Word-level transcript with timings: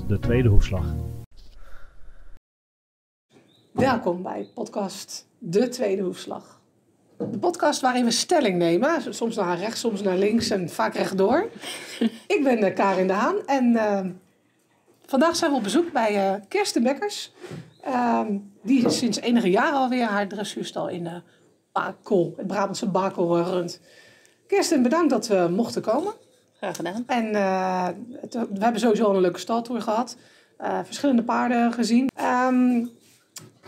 De 0.00 0.18
Tweede 0.18 0.48
Hoefslag. 0.48 0.94
Welkom 3.72 4.22
bij 4.22 4.48
podcast 4.54 5.28
De 5.38 5.68
Tweede 5.68 6.02
Hoefslag. 6.02 6.60
De 7.18 7.38
podcast 7.38 7.80
waarin 7.80 8.04
we 8.04 8.10
stelling 8.10 8.58
nemen, 8.58 9.14
soms 9.14 9.36
naar 9.36 9.58
rechts, 9.58 9.80
soms 9.80 10.02
naar 10.02 10.16
links 10.16 10.50
en 10.50 10.68
vaak 10.68 10.94
rechtdoor. 10.94 11.50
Ik 12.26 12.40
ben 12.44 12.64
uh, 12.64 12.74
Karin 12.74 13.06
de 13.06 13.12
Haan 13.12 13.46
en 13.46 13.64
uh, 13.64 14.00
vandaag 15.06 15.36
zijn 15.36 15.50
we 15.50 15.56
op 15.56 15.62
bezoek 15.62 15.92
bij 15.92 16.34
uh, 16.34 16.40
Kirsten 16.48 16.82
Bekkers. 16.82 17.32
Ehm, 17.82 18.38
die 18.62 18.90
sinds 18.90 19.20
enige 19.20 19.50
jaren 19.50 19.78
alweer 19.78 20.06
haar 20.06 20.28
dressuurstal 20.28 20.88
in 20.88 21.04
uh, 21.04 21.14
Bakel, 21.72 22.34
het 22.36 22.46
Brabantse 22.46 22.88
Bakel, 22.88 23.42
runt. 23.42 23.80
Kirsten, 24.46 24.82
bedankt 24.82 25.10
dat 25.10 25.26
we 25.26 25.48
mochten 25.50 25.82
komen. 25.82 26.12
Graag 26.62 26.76
gedaan. 26.76 27.04
En 27.06 27.34
het, 28.20 28.34
we 28.34 28.58
hebben 28.58 28.80
sowieso 28.80 29.14
een 29.14 29.20
leuke 29.20 29.38
staltour 29.38 29.82
gehad. 29.82 30.16
verschillende 30.84 31.22
paarden 31.22 31.72
gezien. 31.72 32.08
Um, 32.48 32.90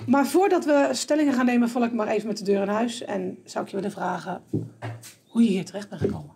maar 0.06 0.26
voordat 0.26 0.64
we 0.64 0.88
stellingen 0.92 1.32
gaan 1.32 1.46
nemen, 1.46 1.68
val 1.68 1.84
ik 1.84 1.92
maar 1.92 2.08
even 2.08 2.26
met 2.26 2.38
de 2.38 2.44
deur 2.44 2.62
in 2.62 2.68
huis. 2.68 3.02
En 3.02 3.38
zou 3.44 3.64
ik 3.64 3.70
je 3.70 3.76
willen 3.76 3.90
vragen 3.90 4.42
hoe 5.28 5.42
je 5.42 5.48
hier 5.48 5.64
terecht 5.64 5.88
bent 5.88 6.00
gekomen? 6.00 6.32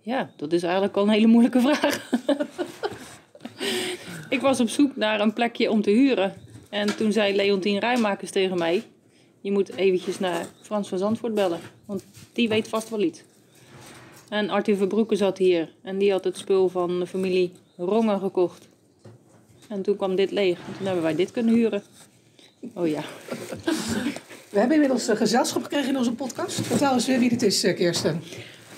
Ja, 0.00 0.30
dat 0.36 0.52
is 0.52 0.62
eigenlijk 0.62 0.96
al 0.96 1.02
een 1.02 1.08
hele 1.08 1.26
moeilijke 1.26 1.60
vraag. 1.60 2.10
ik 4.36 4.40
was 4.40 4.60
op 4.60 4.68
zoek 4.68 4.96
naar 4.96 5.20
een 5.20 5.32
plekje 5.32 5.70
om 5.70 5.82
te 5.82 5.90
huren. 5.90 6.34
En 6.70 6.96
toen 6.96 7.12
zei 7.12 7.36
Leontien 7.36 7.78
Rijmakers 7.78 8.30
tegen 8.30 8.58
mij... 8.58 8.82
je 9.40 9.52
moet 9.52 9.76
eventjes 9.76 10.18
naar 10.18 10.46
Frans 10.60 10.88
van 10.88 10.98
Zandvoort 10.98 11.34
bellen. 11.34 11.60
Want 11.84 12.04
die 12.32 12.48
weet 12.48 12.68
vast 12.68 12.88
wel 12.88 13.02
iets. 13.02 13.22
En 14.30 14.50
Arthur 14.50 14.76
Verbroeken 14.76 15.16
zat 15.16 15.38
hier. 15.38 15.68
En 15.82 15.98
die 15.98 16.10
had 16.10 16.24
het 16.24 16.36
spul 16.38 16.68
van 16.68 16.98
de 16.98 17.06
familie 17.06 17.52
Rongen 17.76 18.20
gekocht. 18.20 18.68
En 19.68 19.82
toen 19.82 19.96
kwam 19.96 20.14
dit 20.16 20.30
leeg. 20.30 20.58
En 20.58 20.76
toen 20.76 20.86
hebben 20.86 21.02
wij 21.02 21.14
dit 21.14 21.30
kunnen 21.30 21.54
huren. 21.54 21.82
Oh 22.74 22.88
ja. 22.88 23.02
We 24.50 24.58
hebben 24.58 24.72
inmiddels 24.72 25.08
een 25.08 25.16
gezelschap 25.16 25.62
gekregen 25.62 25.88
in 25.88 25.96
onze 25.96 26.12
podcast. 26.12 26.60
Vertel 26.60 26.92
eens 26.92 27.06
weer 27.06 27.18
wie 27.18 27.28
dit 27.28 27.42
is, 27.42 27.64
eh, 27.64 27.76
Kirsten. 27.76 28.22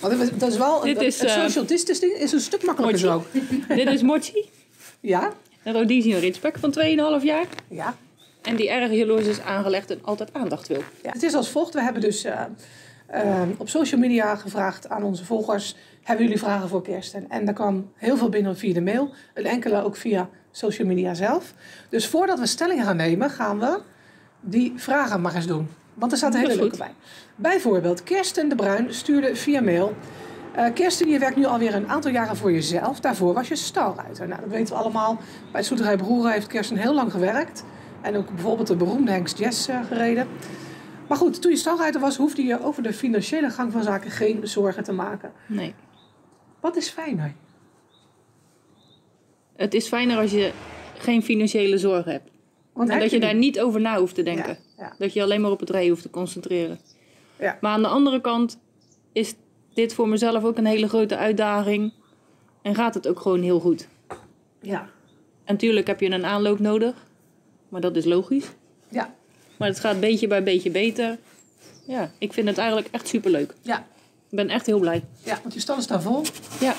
Want 0.01 0.41
dat 0.41 0.51
is 0.51 0.57
wel, 0.57 0.81
dit 0.81 1.01
is, 1.01 1.21
het 1.21 1.29
eh, 1.29 1.43
social 1.43 1.67
distancing 1.67 2.13
is 2.13 2.33
een 2.33 2.41
stuk 2.41 2.65
makkelijker 2.65 2.99
zo. 2.99 3.25
dit 3.69 3.89
is 3.89 4.03
Mochi. 4.03 4.49
Ja. 5.01 5.33
Een 5.65 5.73
Rhodesian 5.73 6.21
Ridgeback 6.21 6.59
van 6.59 6.75
2,5 7.21 7.25
jaar. 7.25 7.47
Ja. 7.69 7.97
En 8.43 8.57
die 8.57 8.71
erg 8.71 8.93
jaloers 8.93 9.27
is 9.27 9.41
aangelegd 9.41 9.91
en 9.91 9.99
altijd 10.03 10.33
aandacht 10.33 10.69
wil. 10.69 10.83
Ja. 11.03 11.11
Het 11.13 11.23
is 11.23 11.35
als 11.35 11.49
volgt. 11.49 11.75
We 11.75 11.83
hebben 11.83 12.03
dus 12.03 12.25
uh, 12.25 12.41
uh, 13.15 13.43
op 13.59 13.69
social 13.69 14.01
media 14.01 14.37
gevraagd 14.37 14.89
aan 14.89 15.03
onze 15.03 15.25
volgers... 15.25 15.77
hebben 16.03 16.25
jullie 16.25 16.41
vragen 16.41 16.69
voor 16.69 16.83
Kirsten? 16.83 17.31
En 17.31 17.45
daar 17.45 17.55
kwam 17.55 17.91
heel 17.97 18.17
veel 18.17 18.29
binnen 18.29 18.57
via 18.57 18.75
de 18.75 18.81
mail. 18.81 19.11
Een 19.35 19.47
enkele 19.47 19.83
ook 19.83 19.97
via 19.97 20.29
social 20.51 20.89
media 20.89 21.15
zelf. 21.15 21.55
Dus 21.89 22.07
voordat 22.07 22.39
we 22.39 22.47
stellingen 22.47 22.85
gaan 22.85 22.97
nemen, 22.97 23.31
gaan 23.31 23.59
we 23.59 23.81
die 24.41 24.73
vragen 24.77 25.21
maar 25.21 25.35
eens 25.35 25.47
doen. 25.47 25.69
Want 25.95 26.13
er 26.13 26.19
staat 26.19 26.35
een 26.35 26.41
hele 26.41 26.57
leuke 26.57 26.77
bij. 26.77 26.95
Bijvoorbeeld, 27.37 28.03
Kirsten 28.03 28.49
de 28.49 28.55
Bruin 28.55 28.95
stuurde 28.95 29.37
via 29.37 29.61
mail. 29.61 29.95
Uh, 30.57 30.65
Kirsten, 30.75 31.09
je 31.09 31.19
werkt 31.19 31.37
nu 31.37 31.45
alweer 31.45 31.75
een 31.75 31.89
aantal 31.89 32.11
jaren 32.11 32.37
voor 32.37 32.53
jezelf. 32.53 33.01
Daarvoor 33.01 33.35
was 33.35 33.49
je 33.49 33.57
stalruiter. 33.57 34.29
Nou, 34.29 34.41
dat 34.41 34.51
weten 34.51 34.75
we 34.75 34.81
allemaal. 34.81 35.15
Bij 35.15 35.61
het 35.61 35.65
Soeterij 35.65 35.97
Broeren 35.97 36.33
heeft 36.33 36.47
Kirsten 36.47 36.77
heel 36.77 36.95
lang 36.95 37.11
gewerkt. 37.11 37.65
En 38.01 38.17
ook 38.17 38.31
bijvoorbeeld 38.31 38.69
de 38.69 38.77
beroemde 38.77 39.23
Jazz 39.37 39.69
uh, 39.69 39.85
gereden. 39.89 40.29
Maar 41.09 41.17
goed, 41.19 41.43
toen 41.43 41.51
je 41.51 41.57
stalruiter 41.57 42.01
was, 42.01 42.17
hoefde 42.17 42.43
je 42.43 42.63
over 42.63 42.83
de 42.83 42.93
financiële 42.93 43.51
gang 43.51 43.73
van 43.73 43.83
zaken 43.83 44.11
geen 44.11 44.49
zorgen 44.49 44.85
te 44.85 44.93
maken. 44.93 45.33
Nee. 45.47 45.75
Wat 46.61 46.77
is 46.77 46.89
fijner? 46.89 47.35
Het 49.57 49.75
is 49.75 49.89
fijner 49.89 50.19
als 50.19 50.31
je 50.31 50.53
geen 50.99 51.23
financiële 51.23 51.79
zorgen 51.79 52.13
hebt. 52.13 52.31
Want 52.73 52.89
en 52.89 52.99
dat 53.01 53.11
je, 53.11 53.21
daar 53.21 53.35
niet 53.35 53.61
over 53.61 53.81
na 53.81 53.99
hoeft 53.99 54.15
te 54.15 54.23
denken. 54.23 54.59
Dat 54.99 55.13
je 55.13 55.23
alleen 55.23 55.41
maar 55.41 55.51
op 55.51 55.61
het 55.61 55.71
rijden 55.71 55.91
hoeft 55.91 56.03
te 56.03 56.11
concentreren. 56.11 56.79
Ja. 57.39 57.59
Maar 57.61 57.73
aan 57.73 57.83
de 57.83 57.89
andere 57.89 58.21
kant 58.21 58.59
is 59.13 59.35
dit 59.75 59.95
voor 59.95 60.09
mezelf 60.09 60.45
ook 60.45 60.57
een 60.57 60.67
hele 60.67 60.89
grote 60.89 61.17
uitdaging. 61.17 61.93
En 62.63 62.75
gaat 62.75 62.95
het 62.95 63.09
ook 63.09 63.21
gewoon 63.21 63.43
heel 63.43 63.61
goed. 63.61 63.89
Ja. 64.61 64.81
En 65.45 65.53
natuurlijk 65.53 65.87
heb 65.87 66.01
je 66.01 66.11
een 66.11 66.25
aanloop 66.25 66.59
nodig. 66.59 67.07
Maar 67.69 67.81
dat 67.81 67.97
is 67.97 68.05
logisch. 68.05 68.53
Ja. 68.89 69.15
Maar 69.63 69.71
het 69.71 69.81
gaat 69.81 70.01
beetje 70.01 70.27
bij 70.27 70.43
beetje 70.43 70.71
beter. 70.71 71.19
Ja, 71.87 72.11
ik 72.19 72.33
vind 72.33 72.49
het 72.49 72.59
eigenlijk 72.59 72.89
echt 72.91 73.09
superleuk. 73.09 73.55
Ja. 73.61 73.79
Ik 74.31 74.37
ben 74.37 74.49
echt 74.49 74.67
heel 74.67 74.79
blij. 74.79 75.05
Ja, 75.23 75.39
want 75.43 75.55
je 75.55 75.61
stal 75.61 75.81
staan 75.81 76.03
vol. 76.03 76.23
Ja. 76.61 76.75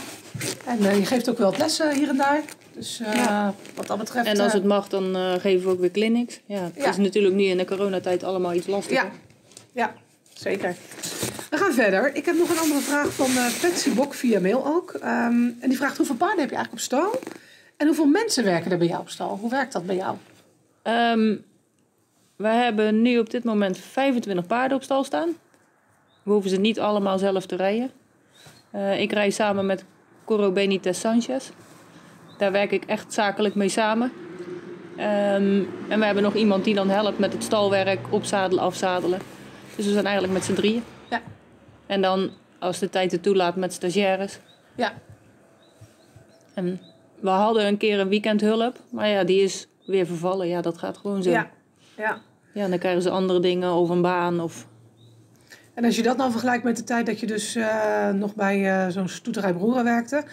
En 0.66 0.80
uh, 0.80 0.98
je 0.98 1.06
geeft 1.06 1.30
ook 1.30 1.38
wel 1.38 1.54
lessen 1.58 1.96
hier 1.96 2.10
en 2.10 2.18
daar. 2.18 2.42
Dus 2.74 3.00
uh, 3.00 3.14
ja. 3.14 3.54
wat 3.76 3.88
dat 3.88 3.98
betreft... 3.98 4.28
En 4.28 4.40
als 4.40 4.54
het 4.54 4.64
mag, 4.64 4.88
dan 4.88 5.16
uh, 5.18 5.34
geven 5.34 5.66
we 5.66 5.72
ook 5.72 5.80
weer 5.80 5.92
clinics. 5.92 6.40
Ja, 6.46 6.64
het 6.64 6.76
ja. 6.76 6.90
is 6.90 6.98
natuurlijk 6.98 7.36
nu 7.36 7.44
in 7.44 7.58
de 7.58 7.66
coronatijd 7.66 8.24
allemaal 8.24 8.54
iets 8.54 8.68
lastiger. 8.68 9.04
Ja, 9.04 9.12
ja 9.72 9.94
zeker. 10.34 10.76
We 11.50 11.58
gaan 11.58 11.74
verder. 11.74 12.16
Ik 12.16 12.26
heb 12.26 12.38
nog 12.38 12.50
een 12.50 12.60
andere 12.60 12.80
vraag 12.80 13.14
van 13.14 13.30
Patsy 13.62 13.94
Bok 13.94 14.14
via 14.14 14.40
mail 14.40 14.66
ook. 14.66 14.94
Um, 14.94 15.58
en 15.60 15.70
die 15.70 15.78
vraagt 15.78 15.98
hoeveel 15.98 16.16
paarden 16.16 16.40
heb 16.40 16.50
je 16.50 16.56
eigenlijk 16.56 16.86
op 16.86 16.92
stal? 16.92 17.20
En 17.78 17.88
hoeveel 17.88 18.06
mensen 18.06 18.44
werken 18.44 18.72
er 18.72 18.78
bij 18.78 18.88
jou 18.88 19.02
op 19.02 19.10
stal? 19.10 19.38
Hoe 19.42 19.50
werkt 19.50 19.74
dat 19.74 19.86
bij 19.86 19.96
jou? 19.96 20.18
Um, 20.84 21.44
we 22.44 22.50
hebben 22.50 23.02
nu 23.02 23.20
op 23.20 23.30
dit 23.30 23.44
moment 23.44 23.78
25 23.78 24.48
paarden 24.48 24.78
op 24.78 24.84
stal 24.84 25.04
staan. 25.04 25.30
We 26.24 26.32
hoeven 26.32 26.50
ze 26.50 26.60
niet 26.60 26.80
allemaal 26.80 27.18
zelf 27.18 27.46
te 27.46 27.56
rijden. 27.56 27.92
Uh, 28.76 29.02
ik 29.02 29.12
rij 29.12 29.30
samen 29.30 29.66
met 29.66 29.86
Coro 30.26 30.52
Benitez 30.52 31.00
Sanchez. 31.00 31.50
Daar 32.38 32.52
werk 32.52 32.72
ik 32.72 32.86
echt 32.86 33.14
zakelijk 33.14 33.56
mee 33.56 33.70
samen. 33.70 34.12
Um, 34.92 35.70
en 35.90 36.00
we 36.00 36.06
hebben 36.06 36.24
nog 36.24 36.34
iemand 36.34 36.64
die 36.64 36.76
dan 36.76 36.90
helpt 36.90 37.20
met 37.20 37.34
het 37.34 37.44
stalwerk, 37.44 38.00
opzadelen, 38.10 38.64
afzadelen. 38.64 39.20
Dus 39.76 39.86
we 39.86 39.92
zijn 39.92 40.06
eigenlijk 40.06 40.34
met 40.34 40.46
z'n 40.46 40.54
drieën. 40.54 40.84
Ja. 41.10 41.22
En 41.86 42.02
dan, 42.02 42.32
als 42.60 42.80
de 42.80 42.90
tijd 42.90 43.12
het 43.12 43.24
toelaat, 43.24 43.56
met 43.56 43.74
stagiaires. 43.74 44.40
Ja. 44.76 44.94
En 46.54 46.82
we 47.20 47.30
hadden 47.30 47.68
een 47.68 47.78
keer 47.78 48.00
een 48.00 48.10
weekendhulp, 48.10 48.80
maar 48.92 49.08
ja, 49.08 49.24
die 49.24 49.42
is 49.42 49.68
weer 49.86 50.06
vervallen. 50.06 50.48
Ja, 50.48 50.62
dat 50.62 50.78
gaat 50.78 50.98
gewoon 50.98 51.24
zo. 51.24 51.30
Ja. 51.30 51.50
Ja. 51.98 52.22
Ja, 52.54 52.68
dan 52.68 52.78
krijgen 52.78 53.02
ze 53.02 53.10
andere 53.10 53.40
dingen 53.40 53.74
of 53.74 53.90
een 53.90 54.02
baan 54.02 54.40
of... 54.40 54.68
En 55.74 55.86
als 55.86 55.96
je 55.96 56.04
dat 56.04 56.18
nou 56.18 56.32
vergelijkt 56.32 56.64
met 56.64 56.78
de 56.78 56.84
tijd 56.84 57.06
dat 57.06 57.20
je 57.20 57.28
dus 57.28 57.56
uh, 57.56 58.10
nog 58.10 58.36
bij 58.36 58.60
uh, 58.60 58.88
zo'n 58.90 59.08
stoeterij 59.08 59.54
Broeren 59.54 59.84
werkte... 59.84 60.24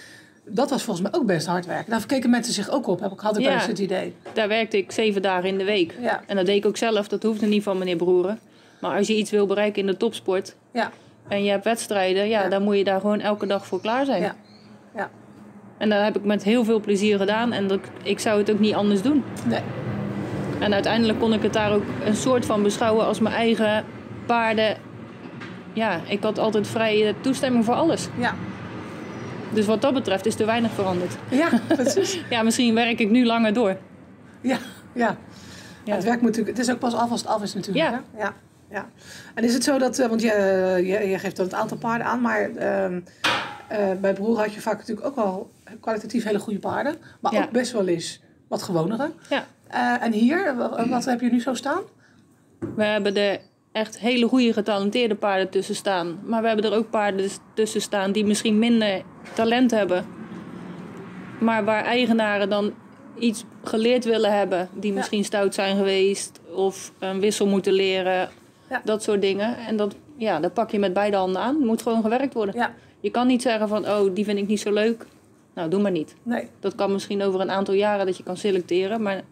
Dat 0.44 0.70
was 0.70 0.82
volgens 0.82 1.10
mij 1.10 1.20
ook 1.20 1.26
best 1.26 1.46
hard 1.46 1.66
werken. 1.66 1.90
Daar 1.90 2.06
keken 2.06 2.30
mensen 2.30 2.52
zich 2.52 2.70
ook 2.70 2.86
op, 2.86 3.00
heb 3.00 3.12
ik, 3.12 3.20
had 3.20 3.36
ik 3.36 3.42
ja, 3.42 3.54
eens 3.54 3.66
het 3.66 3.78
idee. 3.78 4.14
Daar 4.32 4.48
werkte 4.48 4.76
ik 4.76 4.92
zeven 4.92 5.22
dagen 5.22 5.48
in 5.48 5.58
de 5.58 5.64
week. 5.64 5.94
Ja. 6.00 6.22
En 6.26 6.36
dat 6.36 6.46
deed 6.46 6.56
ik 6.56 6.66
ook 6.66 6.76
zelf, 6.76 7.08
dat 7.08 7.22
hoefde 7.22 7.46
niet 7.46 7.62
van 7.62 7.78
meneer 7.78 7.96
Broeren. 7.96 8.38
Maar 8.80 8.96
als 8.96 9.06
je 9.06 9.16
iets 9.16 9.30
wil 9.30 9.46
bereiken 9.46 9.80
in 9.80 9.86
de 9.86 9.96
topsport 9.96 10.54
ja. 10.72 10.90
en 11.28 11.44
je 11.44 11.50
hebt 11.50 11.64
wedstrijden, 11.64 12.28
ja, 12.28 12.42
ja, 12.42 12.48
dan 12.48 12.62
moet 12.62 12.76
je 12.76 12.84
daar 12.84 13.00
gewoon 13.00 13.20
elke 13.20 13.46
dag 13.46 13.66
voor 13.66 13.80
klaar 13.80 14.04
zijn. 14.04 14.22
Ja. 14.22 14.34
ja. 14.94 15.10
En 15.78 15.88
dat 15.88 16.02
heb 16.02 16.16
ik 16.16 16.24
met 16.24 16.42
heel 16.42 16.64
veel 16.64 16.80
plezier 16.80 17.18
gedaan 17.18 17.52
en 17.52 17.66
dat, 17.66 17.80
ik 18.02 18.18
zou 18.18 18.38
het 18.38 18.50
ook 18.50 18.58
niet 18.58 18.74
anders 18.74 19.02
doen. 19.02 19.24
Nee. 19.46 19.62
En 20.60 20.72
uiteindelijk 20.74 21.18
kon 21.18 21.32
ik 21.32 21.42
het 21.42 21.52
daar 21.52 21.72
ook 21.72 21.82
een 22.04 22.16
soort 22.16 22.46
van 22.46 22.62
beschouwen 22.62 23.06
als 23.06 23.20
mijn 23.20 23.34
eigen 23.34 23.84
paarden. 24.26 24.76
Ja, 25.72 26.00
ik 26.08 26.22
had 26.22 26.38
altijd 26.38 26.66
vrije 26.66 27.14
toestemming 27.20 27.64
voor 27.64 27.74
alles. 27.74 28.08
Ja. 28.18 28.34
Dus 29.52 29.66
wat 29.66 29.80
dat 29.82 29.94
betreft 29.94 30.26
is 30.26 30.38
er 30.38 30.46
weinig 30.46 30.70
veranderd. 30.72 31.16
Ja, 31.30 31.48
precies. 31.76 32.20
ja, 32.30 32.42
misschien 32.42 32.74
werk 32.74 32.98
ik 32.98 33.10
nu 33.10 33.26
langer 33.26 33.52
door. 33.52 33.76
Ja, 34.40 34.58
ja. 34.92 35.16
ja. 35.84 35.94
Het 35.94 36.04
werk 36.04 36.20
moet 36.20 36.30
natuurlijk, 36.30 36.56
het 36.56 36.66
is 36.66 36.72
ook 36.72 36.78
pas 36.80 36.94
af 36.94 37.10
als 37.10 37.20
het 37.20 37.30
af 37.30 37.42
is 37.42 37.54
natuurlijk. 37.54 37.86
Ja. 37.90 38.02
Hè? 38.14 38.22
ja. 38.22 38.34
ja. 38.70 38.88
En 39.34 39.44
is 39.44 39.54
het 39.54 39.64
zo 39.64 39.78
dat, 39.78 39.96
want 39.96 40.20
je, 40.22 40.32
je, 40.84 41.08
je 41.08 41.18
geeft 41.18 41.36
dan 41.36 41.44
het 41.44 41.54
aantal 41.54 41.76
paarden 41.76 42.06
aan, 42.06 42.20
maar 42.20 42.50
uh, 42.50 42.90
uh, 42.90 42.98
bij 44.00 44.12
Broer 44.12 44.38
had 44.38 44.54
je 44.54 44.60
vaak 44.60 44.78
natuurlijk 44.78 45.06
ook 45.06 45.14
wel 45.16 45.50
kwalitatief 45.80 46.24
hele 46.24 46.38
goede 46.38 46.58
paarden, 46.58 46.96
maar 47.20 47.32
Ja. 47.32 47.42
ook 47.42 47.50
best 47.50 47.72
wel 47.72 47.86
eens 47.86 48.20
wat 48.48 48.62
gewonere. 48.62 49.10
Ja. 49.28 49.44
Uh, 49.74 50.02
en 50.02 50.12
hier, 50.12 50.56
wa- 50.56 50.88
wat 50.88 51.04
heb 51.04 51.20
je 51.20 51.30
nu 51.30 51.40
zo 51.40 51.54
staan? 51.54 51.82
We 52.76 52.84
hebben 52.84 53.16
er 53.16 53.38
echt 53.72 53.98
hele 53.98 54.26
goede 54.28 54.52
getalenteerde 54.52 55.14
paarden 55.14 55.48
tussen 55.50 55.74
staan. 55.74 56.18
Maar 56.24 56.40
we 56.42 56.46
hebben 56.48 56.64
er 56.70 56.76
ook 56.76 56.90
paarden 56.90 57.16
dus 57.22 57.38
tussen 57.54 57.80
staan 57.80 58.12
die 58.12 58.24
misschien 58.24 58.58
minder 58.58 59.02
talent 59.34 59.70
hebben. 59.70 60.04
Maar 61.40 61.64
waar 61.64 61.84
eigenaren 61.84 62.48
dan 62.48 62.72
iets 63.18 63.44
geleerd 63.64 64.04
willen 64.04 64.32
hebben. 64.38 64.68
Die 64.74 64.90
Ja. 64.90 64.96
misschien 64.96 65.24
stout 65.24 65.54
zijn 65.54 65.76
geweest. 65.76 66.40
Of 66.54 66.92
een 66.98 67.20
wissel 67.20 67.46
moeten 67.46 67.72
leren. 67.72 68.28
Ja. 68.70 68.80
Dat 68.84 69.02
soort 69.02 69.20
dingen. 69.20 69.56
En 69.56 69.76
dat, 69.76 69.94
ja, 70.16 70.40
dat 70.40 70.54
pak 70.54 70.70
je 70.70 70.78
met 70.78 70.92
beide 70.92 71.16
handen 71.16 71.42
aan. 71.42 71.54
Het 71.54 71.64
moet 71.64 71.82
gewoon 71.82 72.02
gewerkt 72.02 72.34
worden. 72.34 72.54
Ja, 72.54 72.74
Je 73.00 73.10
kan 73.10 73.26
niet 73.26 73.42
zeggen 73.42 73.68
van, 73.68 73.88
oh, 73.88 74.14
die 74.14 74.24
vind 74.24 74.38
ik 74.38 74.46
niet 74.46 74.60
zo 74.60 74.72
leuk. 74.72 75.06
Nou, 75.54 75.68
doe 75.70 75.80
maar 75.80 75.90
niet. 75.90 76.14
nee. 76.22 76.48
Dat 76.60 76.74
kan 76.74 76.92
misschien 76.92 77.22
over 77.22 77.40
een 77.40 77.50
aantal 77.50 77.74
jaren 77.74 78.06
dat 78.06 78.16
je 78.16 78.22
kan 78.22 78.36
selecteren. 78.36 79.02
Maar 79.02 79.22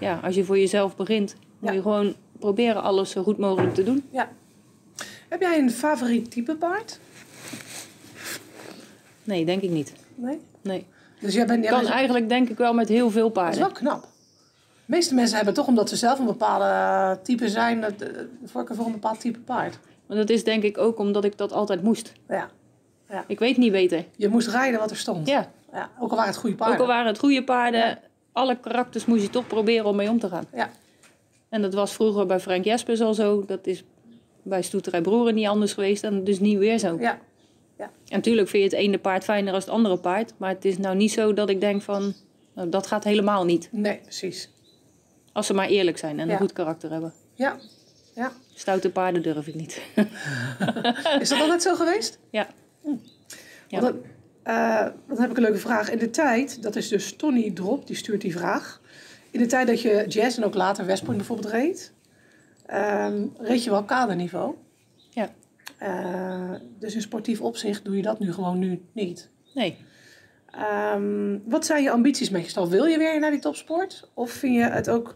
ja, 0.00 0.20
als 0.22 0.34
je 0.34 0.44
voor 0.44 0.58
jezelf 0.58 0.96
begint, 0.96 1.34
moet 1.58 1.70
Ja. 1.70 1.74
je 1.76 1.82
gewoon 1.82 2.14
proberen 2.38 2.82
alles 2.82 3.10
zo 3.10 3.22
goed 3.22 3.38
mogelijk 3.38 3.74
te 3.74 3.82
doen. 3.82 4.06
Ja. 4.10 4.28
Heb 5.28 5.40
jij 5.40 5.58
een 5.58 5.70
favoriet 5.70 6.30
type 6.30 6.56
paard? 6.56 6.98
Nee, 9.24 9.44
denk 9.44 9.62
ik 9.62 9.70
niet. 9.70 9.92
Nee? 10.14 10.40
Nee. 10.62 10.86
Dus 11.20 11.34
jij 11.34 11.46
bent, 11.46 11.62
jij 11.62 11.72
Kan 11.72 11.80
bent- 11.82 11.92
eigenlijk 11.92 12.28
denk 12.28 12.48
ik 12.48 12.56
wel 12.58 12.74
met 12.74 12.88
heel 12.88 13.10
veel 13.10 13.32
dat 13.32 13.36
is 13.36 13.42
paarden. 13.42 13.60
wel 13.60 13.70
knap. 13.72 14.02
De 14.02 14.94
meeste 14.94 15.14
mensen 15.14 15.36
hebben 15.36 15.54
toch, 15.54 15.66
omdat 15.66 15.88
ze 15.88 15.96
zelf 15.96 16.18
een 16.18 16.24
bepaalde 16.26 17.18
type 17.22 17.48
zijn, 17.48 17.84
eh, 17.84 17.90
de 17.98 18.28
voorkeur 18.44 18.76
voor 18.76 18.86
een 18.86 18.92
bepaald 18.92 19.20
type 19.20 19.38
paard. 19.38 19.78
Maar 20.06 20.16
dat 20.16 20.30
is 20.30 20.44
denk 20.44 20.62
ik 20.62 20.78
ook 20.78 20.98
omdat 20.98 21.24
ik 21.24 21.38
dat 21.38 21.52
altijd 21.52 21.82
moest. 21.82 22.12
Ja. 22.28 22.50
Ik 23.26 23.38
weet 23.38 23.56
niet 23.56 23.72
beter. 23.72 24.04
Je 24.16 24.28
moest 24.28 24.48
rijden 24.48 24.80
wat 24.80 24.90
er 24.90 24.96
stond. 24.96 25.26
Ja, 25.28 25.50
Ja, 25.72 25.90
ook 25.98 26.10
al 26.10 26.16
waren 26.16 26.30
het 26.32 26.40
goede 26.40 26.56
paarden. 26.56 26.76
ook 26.76 26.82
al 26.82 26.88
waren 26.88 27.06
het 27.06 27.18
goede 27.18 27.44
paarden, 27.44 27.98
alle 28.38 28.60
karakters 28.60 29.04
moest 29.04 29.22
je 29.22 29.30
toch 29.30 29.46
proberen 29.46 29.86
om 29.86 29.96
mee 29.96 30.08
om 30.10 30.18
te 30.18 30.28
gaan. 30.28 30.44
Ja. 30.54 30.70
En 31.48 31.62
dat 31.62 31.74
was 31.74 31.92
vroeger 31.92 32.26
bij 32.26 32.40
Frank 32.40 32.64
Jespers 32.64 33.00
al 33.00 33.14
zo. 33.14 33.44
Dat 33.46 33.66
is 33.66 33.84
bij 34.42 34.62
Stoeterij 34.62 35.00
Broeren 35.00 35.34
niet 35.34 35.46
anders 35.46 35.72
geweest 35.72 36.04
en 36.04 36.24
dus 36.24 36.40
niet 36.40 36.58
weer 36.58 36.78
zo. 36.78 36.96
Ja. 37.00 37.18
En 37.78 37.90
natuurlijk 38.16 38.48
vind 38.48 38.62
je 38.70 38.76
het 38.76 38.86
ene 38.86 38.98
paard 38.98 39.24
fijner 39.24 39.52
dan 39.52 39.60
het 39.60 39.68
andere 39.68 39.98
paard. 39.98 40.32
Maar 40.36 40.50
het 40.50 40.64
is 40.64 40.78
nou 40.78 40.96
niet 40.96 41.12
zo 41.12 41.32
dat 41.32 41.48
ik 41.50 41.60
denk 41.60 41.82
van, 41.82 42.14
nou, 42.54 42.68
dat 42.68 42.86
gaat 42.86 43.04
helemaal 43.04 43.44
niet. 43.44 43.68
Nee, 43.72 43.98
precies. 44.02 44.50
Als 45.32 45.46
ze 45.46 45.54
maar 45.54 45.68
eerlijk 45.68 45.98
zijn 45.98 46.20
en 46.20 46.26
Ja. 46.26 46.32
een 46.32 46.38
goed 46.38 46.52
karakter 46.52 46.90
hebben. 46.90 47.12
Ja. 47.34 47.56
Ja. 48.14 48.32
Stoute 48.54 48.90
paarden 48.90 49.22
durf 49.22 49.46
ik 49.46 49.54
niet. 49.54 49.80
Is 51.20 51.28
dat 51.28 51.40
altijd 51.40 51.62
zo 51.62 51.74
geweest? 51.74 52.18
ja. 52.30 52.46
Ja. 53.68 53.92
Dan, 54.48 54.56
eh, 54.56 54.86
dan 55.08 55.20
heb 55.20 55.30
ik 55.30 55.36
een 55.36 55.42
leuke 55.42 55.58
vraag. 55.58 55.90
In 55.90 55.98
de 55.98 56.10
tijd, 56.10 56.62
dat 56.62 56.76
is 56.76 56.88
dus 56.88 57.16
Tony 57.16 57.50
Drop, 57.50 57.86
die 57.86 57.96
stuurt 57.96 58.20
die 58.20 58.36
vraag. 58.36 58.80
In 59.30 59.40
de 59.40 59.46
tijd 59.46 59.66
dat 59.66 59.80
je 59.80 60.04
jazz 60.08 60.36
en 60.36 60.44
ook 60.44 60.54
later 60.54 60.86
West 60.86 61.02
Point 61.04 61.16
bijvoorbeeld 61.16 61.52
reed, 61.52 61.92
ehm, 62.66 63.26
reed 63.38 63.64
je 63.64 63.70
wel 63.70 63.84
kaderniveau. 63.84 64.54
Ja. 65.10 65.30
Eh, 65.78 66.54
dus 66.78 66.94
in 66.94 67.00
sportief 67.00 67.40
opzicht 67.40 67.84
doe 67.84 67.96
je 67.96 68.02
dat 68.02 68.18
nu 68.18 68.32
gewoon 68.32 68.58
nu 68.58 68.82
niet. 68.92 69.30
Nee. 69.54 69.76
Ehm, 70.50 71.38
wat 71.44 71.66
zijn 71.66 71.82
je 71.82 71.90
ambities 71.90 72.30
meestal? 72.30 72.68
Wil 72.68 72.84
je 72.84 72.98
weer 72.98 73.20
naar 73.20 73.30
die 73.30 73.40
topsport? 73.40 74.10
Of 74.14 74.30
vind 74.30 74.54
je 74.54 74.62
het 74.62 74.90
ook 74.90 75.14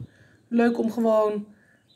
leuk 0.49 0.79
om 0.79 0.91
gewoon 0.91 1.47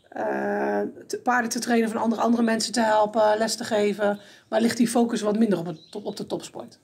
eh, 0.08 0.80
te- 1.06 1.20
paarden 1.22 1.50
te 1.50 1.58
trainen 1.58 1.90
van 1.90 2.00
andere, 2.00 2.20
andere 2.22 2.42
mensen 2.42 2.72
te 2.72 2.80
helpen, 2.80 3.38
les 3.38 3.56
te 3.56 3.64
geven? 3.64 4.20
Maar 4.48 4.60
ligt 4.60 4.76
die 4.76 4.88
focus 4.88 5.20
wat 5.20 5.38
minder 5.38 5.58
op, 5.58 5.66
het 5.66 5.94
op 6.02 6.16
de 6.16 6.26
topsport? 6.26 6.78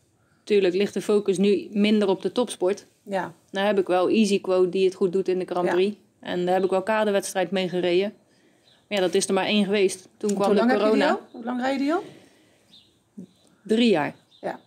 Tuurlijk 0.45 0.75
ligt 0.75 0.95
de 0.95 1.01
focus 1.03 1.39
nu 1.39 1.69
minder 1.71 2.09
op 2.09 2.23
de 2.23 2.33
topsport. 2.33 2.87
Ja, 3.03 3.33
Nou 3.51 3.67
heb 3.67 3.79
ik 3.79 3.87
wel 3.87 4.09
Easy 4.09 4.41
Quote 4.41 4.69
die 4.69 4.85
het 4.85 4.95
goed 4.95 5.13
doet 5.13 5.29
in 5.29 5.39
de 5.39 5.45
Grand 5.45 5.67
Ja. 5.67 5.73
Prix. 5.75 5.97
En 6.21 6.45
daar 6.45 6.55
heb 6.55 6.65
ik 6.65 6.71
wel 6.71 6.83
kaderwedstrijd 6.83 7.51
mee 7.51 7.69
gereden. 7.69 8.13
Maar 8.89 8.99
ja, 8.99 9.01
dat 9.01 9.15
is 9.15 9.27
er 9.29 9.35
maar 9.35 9.45
één 9.45 9.65
geweest. 9.65 10.09
Toen 10.17 10.35
kwam 10.35 10.55
de 10.55 10.67
corona. 10.67 11.19
Hoe 11.33 11.45
lang 11.45 11.61
rijd 11.61 11.79
je 11.79 11.85
die 11.85 11.93
al? 11.95 12.03
Drie 13.63 13.91
jaar. 13.91 14.15
Ja. 14.41 14.61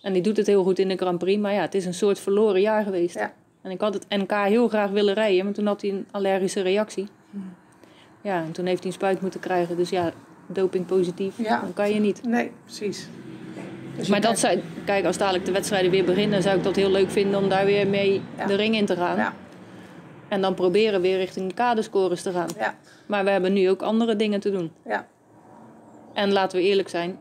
En 0.00 0.12
die 0.12 0.22
doet 0.22 0.36
het 0.36 0.46
heel 0.46 0.62
goed 0.62 0.78
in 0.78 0.88
de 0.88 0.96
Grand 0.96 1.18
Prix. 1.18 1.40
Maar 1.40 1.52
ja, 1.52 1.60
het 1.60 1.74
is 1.74 1.84
een 1.84 1.94
soort 1.94 2.18
verloren 2.18 2.60
jaar 2.60 2.84
geweest. 2.84 3.14
Ja. 3.14 3.34
En 3.62 3.70
ik 3.70 3.80
had 3.80 3.94
het 3.94 4.06
NK 4.08 4.32
heel 4.32 4.68
graag 4.68 4.90
willen 4.90 5.14
rijden. 5.14 5.44
Maar 5.44 5.54
toen 5.54 5.66
had 5.66 5.80
hij 5.80 5.90
een 5.90 6.06
allergische 6.10 6.60
reactie. 6.60 7.06
Hmm. 7.30 7.54
Ja, 8.22 8.42
en 8.44 8.52
toen 8.52 8.66
heeft 8.66 8.78
hij 8.78 8.86
een 8.86 8.92
spuit 8.98 9.20
moeten 9.20 9.40
krijgen. 9.40 9.76
Dus 9.76 9.90
ja, 9.90 10.12
doping 10.46 10.86
positief. 10.86 11.38
Ja. 11.38 11.60
Dan 11.60 11.72
kan 11.72 11.90
je 11.90 12.00
niet. 12.00 12.22
Nee, 12.22 12.50
precies. 12.64 13.08
Dus 13.96 14.08
Maar 14.08 14.20
dat 14.20 14.38
zou, 14.38 14.60
kijk, 14.84 15.04
als 15.04 15.18
dadelijk 15.18 15.44
de 15.44 15.52
wedstrijden 15.52 15.90
weer 15.90 16.04
beginnen, 16.04 16.42
zou 16.42 16.56
ik 16.56 16.62
dat 16.64 16.76
heel 16.76 16.90
leuk 16.90 17.10
vinden 17.10 17.42
om 17.42 17.48
daar 17.48 17.64
weer 17.64 17.86
mee 17.86 18.22
Ja. 18.38 18.46
de 18.46 18.54
ring 18.54 18.74
in 18.76 18.86
te 18.86 18.96
gaan. 18.96 19.16
Ja, 19.16 19.34
En 20.28 20.40
dan 20.40 20.54
proberen 20.54 21.00
weer 21.00 21.16
richting 21.18 21.48
de 21.48 21.54
kadescores 21.54 22.22
te 22.22 22.32
gaan. 22.32 22.48
ja, 22.58 22.74
Maar 23.06 23.24
we 23.24 23.30
hebben 23.30 23.52
nu 23.52 23.70
ook 23.70 23.82
andere 23.82 24.16
dingen 24.16 24.40
te 24.40 24.50
doen. 24.50 24.72
ja. 24.84 25.06
En 26.14 26.32
laten 26.32 26.58
we 26.58 26.64
eerlijk 26.64 26.88
zijn, 26.88 27.18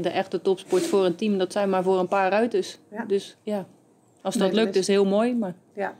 de 0.00 0.08
echte 0.08 0.42
topsport 0.42 0.82
voor 0.86 1.04
een 1.04 1.14
team, 1.14 1.38
dat 1.38 1.52
zijn 1.52 1.70
maar 1.70 1.82
voor 1.82 1.98
een 1.98 2.08
paar 2.08 2.30
ruiters. 2.30 2.78
Ja. 2.90 3.04
Dus 3.04 3.36
ja, 3.42 3.66
als 4.22 4.34
dat 4.34 4.52
lukt, 4.52 4.74
is- 4.74 4.80
is 4.80 4.86
heel 4.86 5.04
mooi. 5.04 5.34
Maar 5.34 5.54
ja. 5.74 5.94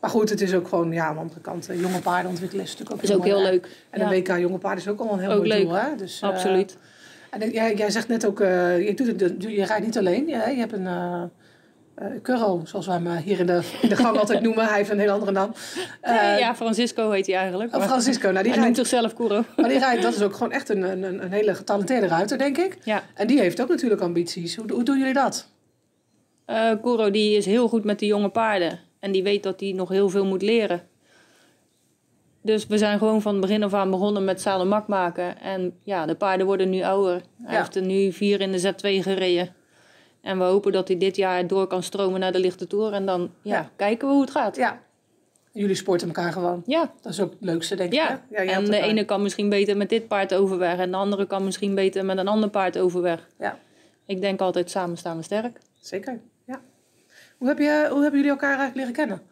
Maar 0.00 0.10
goed, 0.10 0.30
het 0.30 0.40
is 0.40 0.54
ook 0.54 0.68
gewoon, 0.68 0.92
ja, 0.92 1.06
aan 1.06 1.14
de 1.14 1.20
andere 1.20 1.40
kant, 1.40 1.68
eh, 1.68 1.80
jonge 1.80 2.00
paarden 2.00 2.30
ontwikkelen 2.30 2.64
is 2.64 2.70
natuurlijk 2.70 2.96
ook 2.96 3.02
is 3.04 3.12
ook 3.14 3.18
mooi 3.18 3.30
heel 3.32 3.42
leuk. 3.42 3.68
En 3.90 4.00
een 4.00 4.08
WK 4.08 4.28
jonge 4.38 4.58
paarden 4.58 4.84
is 4.84 4.88
ook 4.90 4.98
allemaal 4.98 5.16
een 5.16 5.22
heel 5.24 5.30
Ook 5.32 5.36
mooi 5.36 5.48
leuk. 5.48 5.62
doel, 5.62 5.72
hè? 5.74 5.96
Dus, 5.96 6.20
eh, 6.20 6.28
Absoluut. 6.28 6.76
En 7.30 7.50
jij, 7.50 7.74
jij 7.74 7.90
zegt 7.90 8.08
net 8.08 8.26
ook, 8.26 8.40
eh, 8.40 8.86
je, 8.86 8.94
doet 8.94 9.20
het, 9.20 9.34
je 9.38 9.64
rijdt 9.64 9.84
niet 9.84 9.98
alleen. 9.98 10.26
Je, 10.26 10.34
je 10.34 10.58
hebt 10.58 10.72
een 10.72 10.84
uh, 10.84 11.22
Curro, 12.22 12.60
zoals 12.64 12.86
wij 12.86 12.96
hem 13.02 13.16
hier 13.16 13.40
in 13.40 13.46
de, 13.46 13.60
in 13.82 13.88
de 13.88 13.96
gang 13.96 14.18
altijd 14.18 14.40
noemen. 14.40 14.64
Hij 14.64 14.76
heeft 14.76 14.90
een 14.90 14.98
heel 14.98 15.12
andere 15.12 15.32
naam. 15.32 15.52
Nee, 16.02 16.38
ja, 16.38 16.54
Francisco 16.54 17.10
heet 17.10 17.26
hij 17.26 17.36
eigenlijk. 17.36 17.74
oh, 17.74 17.82
Francisco, 17.82 18.30
nou, 18.30 18.42
die 18.42 18.52
hij 18.52 18.62
noemt 18.62 18.76
rijdt, 18.76 18.90
zichzelf 18.90 19.14
Kuro. 19.14 19.44
maar 19.56 19.68
die 19.68 19.78
rijdt, 19.78 20.02
dat 20.02 20.14
is 20.14 20.22
ook 20.22 20.32
gewoon 20.32 20.52
echt 20.52 20.68
een, 20.68 20.82
een, 20.82 21.22
een 21.22 21.32
hele 21.32 21.54
getalenteerde 21.54 22.06
ruiter, 22.06 22.38
denk 22.38 22.58
ik. 22.58 22.78
Ja, 22.84 23.02
En 23.14 23.26
die 23.26 23.40
heeft 23.40 23.60
ook 23.60 23.68
natuurlijk 23.68 24.00
ambities. 24.00 24.56
Hoe, 24.56 24.72
hoe 24.72 24.82
doen 24.82 24.98
jullie 24.98 25.14
dat? 25.14 25.48
Kuro 26.82 27.10
die 27.10 27.36
is 27.36 27.46
heel 27.46 27.68
goed 27.68 27.84
met 27.84 27.98
de 27.98 28.06
jonge 28.06 28.28
paarden. 28.28 28.78
En 29.00 29.12
die 29.12 29.22
weet 29.22 29.42
dat 29.42 29.60
hij 29.60 29.72
nog 29.72 29.88
heel 29.88 30.08
veel 30.08 30.24
moet 30.24 30.42
leren. 30.42 30.82
Dus 32.42 32.66
we 32.66 32.78
zijn 32.78 32.98
gewoon 32.98 33.22
van 33.22 33.32
het 33.32 33.40
begin 33.40 33.62
af 33.62 33.74
aan 33.74 33.90
begonnen 33.90 34.24
met 34.24 34.40
zalemak 34.40 34.86
maken. 34.86 35.40
En 35.40 35.78
ja, 35.82 36.06
de 36.06 36.14
paarden 36.14 36.46
worden 36.46 36.70
nu 36.70 36.82
ouder. 36.82 37.22
Hij 37.42 37.52
Ja. 37.54 37.58
heeft 37.60 37.76
er 37.76 37.82
nu 37.82 38.12
vier 38.12 38.40
in 38.40 38.52
de 38.52 38.60
Z2 38.60 39.02
gereden. 39.02 39.54
En 40.22 40.38
we 40.38 40.44
hopen 40.44 40.72
dat 40.72 40.88
hij 40.88 40.98
dit 40.98 41.16
jaar 41.16 41.46
door 41.46 41.66
kan 41.66 41.82
stromen 41.82 42.20
naar 42.20 42.32
de 42.32 42.38
lichte 42.40 42.66
toer. 42.66 42.92
En 42.92 43.06
dan 43.06 43.30
ja, 43.42 43.54
Ja. 43.56 43.70
kijken 43.76 44.06
we 44.08 44.12
hoe 44.14 44.22
het 44.22 44.30
gaat. 44.30 44.56
Ja, 44.56 44.80
jullie 45.52 45.74
sporten 45.74 46.06
elkaar 46.06 46.32
gewoon. 46.32 46.62
Ja, 46.66 46.92
Dat 47.00 47.12
is 47.12 47.20
ook 47.20 47.30
het 47.30 47.40
leukste, 47.40 47.74
denk 47.74 47.92
ja. 47.92 48.10
ik. 48.12 48.18
hè? 48.30 48.42
je 48.42 48.50
en 48.50 48.64
de 48.64 48.80
ene 48.80 49.04
kan 49.04 49.22
misschien 49.22 49.48
beter 49.48 49.76
met 49.76 49.88
dit 49.88 50.08
paard 50.08 50.34
overweg. 50.34 50.78
En 50.78 50.90
de 50.90 50.96
andere 50.96 51.26
kan 51.26 51.44
misschien 51.44 51.74
beter 51.74 52.04
met 52.04 52.18
een 52.18 52.28
ander 52.28 52.48
paard 52.50 52.78
overweg. 52.78 53.26
Ja, 53.38 53.58
Ik 54.06 54.20
denk 54.20 54.40
altijd 54.40 54.70
samen 54.70 54.96
staan 54.96 55.16
we 55.16 55.22
sterk. 55.22 55.58
zeker. 55.80 56.20
Ja. 56.46 56.60
Hoe, 57.38 57.48
heb 57.48 57.58
je, 57.58 57.86
hoe 57.90 58.00
hebben 58.02 58.20
jullie 58.20 58.30
elkaar 58.30 58.58
eigenlijk 58.58 58.76
leren 58.76 58.92
kennen? 58.92 59.22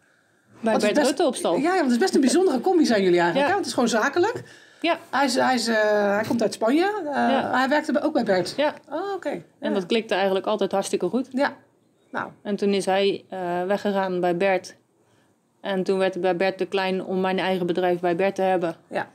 Bij 0.59 0.77
Bert 0.77 0.93
best- 0.93 1.05
Rutte 1.07 1.25
op 1.25 1.35
stal. 1.35 1.55
Ja, 1.57 1.69
want 1.69 1.81
het 1.81 1.91
is 1.91 1.97
best 1.97 2.15
een 2.15 2.21
bijzondere 2.21 2.61
combi 2.61 2.85
zijn 2.85 3.03
jullie 3.03 3.19
eigenlijk. 3.19 3.47
Ja. 3.49 3.55
hè? 3.55 3.61
Want 3.61 3.65
het 3.65 3.65
is 3.65 3.73
gewoon 3.73 4.03
zakelijk. 4.03 4.43
Ja, 4.81 4.97
Hij, 5.09 5.25
is, 5.25 5.35
hij, 5.35 5.55
is, 5.55 5.67
eh, 5.67 5.75
hij 6.15 6.23
komt 6.27 6.41
uit 6.41 6.53
Spanje. 6.53 6.83
Eh, 7.05 7.13
Ja. 7.13 7.49
Hij 7.57 7.69
werkte 7.69 8.01
ook 8.01 8.13
bij 8.13 8.23
Bert. 8.23 8.53
ja. 8.57 8.73
Oh, 8.89 9.13
oké. 9.15 9.41
En 9.59 9.73
dat 9.73 9.85
klikte 9.85 10.13
eigenlijk 10.13 10.45
altijd 10.45 10.71
hartstikke 10.71 11.07
goed. 11.09 11.27
Ja. 11.31 11.53
Nou, 12.11 12.27
En 12.41 12.55
toen 12.55 12.69
is 12.73 12.85
hij 12.85 13.25
eh, 13.29 13.39
weggegaan 13.67 14.19
bij 14.19 14.37
Bert. 14.37 14.75
En 15.61 15.83
toen 15.83 15.97
werd 15.97 16.13
het 16.13 16.23
bij 16.23 16.35
Bert 16.35 16.57
te 16.57 16.65
klein 16.65 17.03
om 17.05 17.21
mijn 17.21 17.39
eigen 17.39 17.65
bedrijf 17.65 17.99
bij 17.99 18.15
Bert 18.15 18.35
te 18.35 18.41
hebben. 18.41 18.75
ja. 18.87 19.07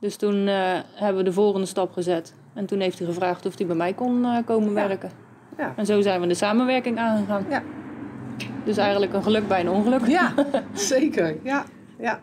Dus 0.00 0.16
toen 0.16 0.46
hebben 0.94 1.16
we 1.16 1.22
de 1.22 1.32
volgende 1.32 1.66
stap 1.66 1.92
gezet. 1.92 2.34
En 2.54 2.66
toen 2.66 2.80
heeft 2.80 2.98
hij 2.98 3.06
gevraagd 3.08 3.46
of 3.46 3.58
hij 3.58 3.66
bij 3.66 3.76
mij 3.76 3.92
kon 3.92 4.26
komen 4.44 4.74
werken. 4.74 5.10
Ja. 5.58 5.72
En 5.76 5.86
zo 5.86 6.00
zijn 6.00 6.20
we 6.20 6.26
de 6.26 6.34
samenwerking 6.34 6.98
aangegaan. 6.98 7.46
Ja. 7.50 7.62
Dus 8.64 8.76
eigenlijk 8.76 9.12
een 9.12 9.22
geluk 9.22 9.48
bij 9.48 9.60
een 9.60 9.68
ongeluk. 9.68 10.06
Ja, 10.06 10.34
zeker. 10.72 11.36
Ja, 11.42 11.64
ja. 11.98 12.20